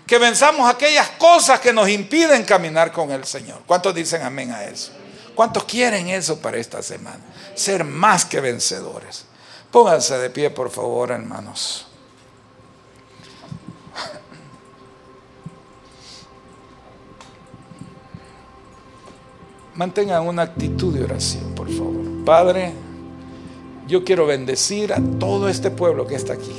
[0.07, 3.63] que venzamos aquellas cosas que nos impiden caminar con el Señor.
[3.67, 4.93] ¿Cuántos dicen amén a eso?
[5.35, 7.21] ¿Cuántos quieren eso para esta semana?
[7.55, 9.25] Ser más que vencedores.
[9.71, 11.87] Pónganse de pie, por favor, hermanos.
[19.75, 22.25] Mantengan una actitud de oración, por favor.
[22.27, 22.75] Padre,
[23.87, 26.57] yo quiero bendecir a todo este pueblo que está aquí.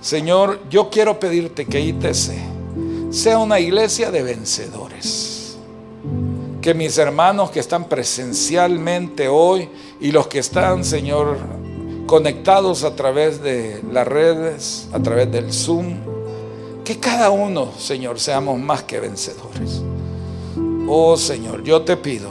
[0.00, 2.32] Señor, yo quiero pedirte que ITC
[3.10, 5.56] sea una iglesia de vencedores.
[6.62, 9.68] Que mis hermanos que están presencialmente hoy
[10.00, 11.38] y los que están, Señor,
[12.06, 15.96] conectados a través de las redes, a través del Zoom,
[16.84, 19.82] que cada uno, Señor, seamos más que vencedores.
[20.88, 22.30] Oh Señor, yo te pido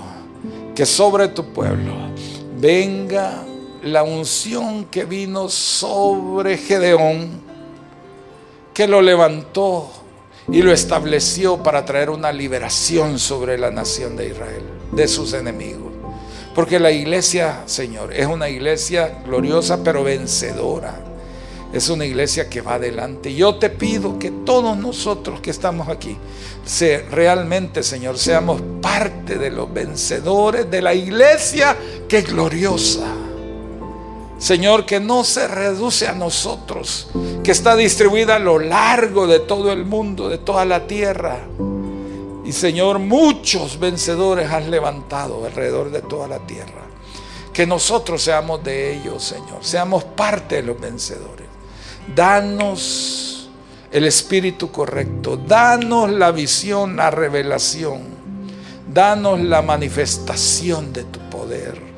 [0.75, 1.93] que sobre tu pueblo
[2.59, 3.45] venga
[3.83, 7.41] la unción que vino sobre Gedeón,
[8.73, 9.89] que lo levantó
[10.51, 15.93] y lo estableció para traer una liberación sobre la nación de Israel, de sus enemigos.
[16.55, 21.05] Porque la iglesia, Señor, es una iglesia gloriosa pero vencedora.
[21.71, 23.33] Es una iglesia que va adelante.
[23.35, 26.17] Yo te pido que todos nosotros que estamos aquí,
[27.11, 31.77] realmente, Señor, seamos parte de los vencedores de la iglesia
[32.07, 33.18] que es gloriosa.
[34.39, 37.09] Señor, que no se reduce a nosotros,
[37.43, 41.41] que está distribuida a lo largo de todo el mundo, de toda la tierra.
[42.45, 46.87] Y Señor, muchos vencedores has levantado alrededor de toda la tierra.
[47.51, 49.59] Que nosotros seamos de ellos, Señor.
[49.59, 51.47] Seamos parte de los vencedores.
[52.15, 53.49] Danos
[53.91, 55.35] el espíritu correcto.
[55.35, 58.03] Danos la visión, la revelación.
[58.87, 61.88] Danos la manifestación de tu poder.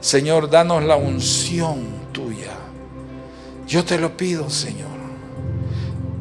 [0.00, 2.52] Señor, danos la unción tuya.
[3.66, 4.86] Yo te lo pido, Señor.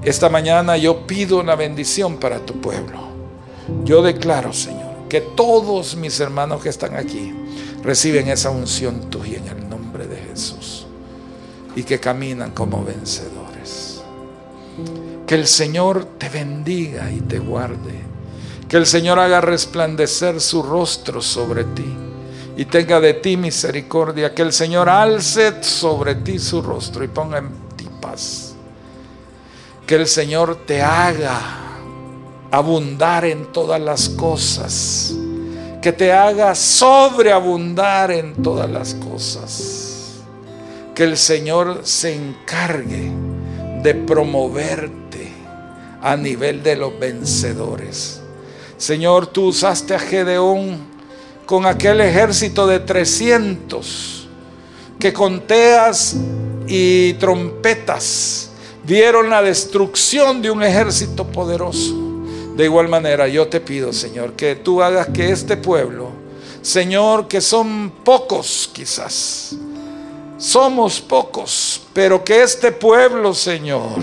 [0.03, 3.07] Esta mañana yo pido una bendición para tu pueblo.
[3.83, 7.33] Yo declaro, Señor, que todos mis hermanos que están aquí
[7.83, 10.87] reciben esa unción tuya en el nombre de Jesús
[11.75, 14.01] y que caminan como vencedores.
[15.27, 18.01] Que el Señor te bendiga y te guarde.
[18.67, 22.06] Que el Señor haga resplandecer su rostro sobre ti
[22.57, 24.33] y tenga de ti misericordia.
[24.33, 28.55] Que el Señor alce sobre ti su rostro y ponga en ti paz.
[29.85, 31.39] Que el Señor te haga
[32.51, 35.13] abundar en todas las cosas,
[35.81, 40.23] que te haga sobreabundar en todas las cosas,
[40.95, 43.11] que el Señor se encargue
[43.83, 45.31] de promoverte
[46.01, 48.21] a nivel de los vencedores.
[48.77, 50.86] Señor, tú usaste a Gedeón
[51.47, 54.27] con aquel ejército de 300
[54.99, 56.17] que con teas
[56.67, 58.49] y trompetas
[58.83, 61.95] vieron la destrucción de un ejército poderoso.
[62.57, 66.09] De igual manera, yo te pido, Señor, que tú hagas que este pueblo,
[66.61, 69.55] Señor, que son pocos quizás,
[70.37, 74.01] somos pocos, pero que este pueblo, Señor,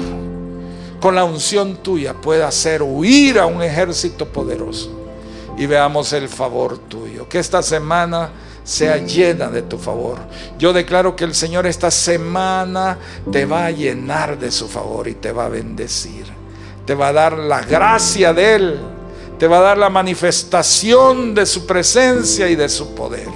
[0.98, 5.03] con la unción tuya pueda hacer huir a un ejército poderoso
[5.56, 7.28] y veamos el favor tuyo.
[7.28, 8.30] Que esta semana
[8.62, 10.18] sea llena de tu favor.
[10.58, 12.98] Yo declaro que el Señor esta semana
[13.30, 16.44] te va a llenar de su favor y te va a bendecir
[16.84, 18.80] te va a dar la gracia de Él,
[19.38, 23.28] te va a dar la manifestación de su presencia y de su poder.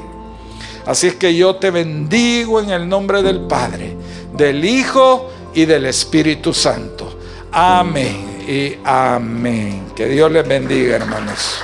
[0.86, 3.97] Así es que yo te bendigo en el nombre del Padre,
[4.35, 7.19] del Hijo y del Espíritu Santo.
[7.53, 9.92] Amén y amén.
[9.94, 11.60] Que Dios les bendiga, hermanos.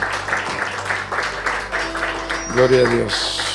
[2.54, 3.53] Gloria a Dios.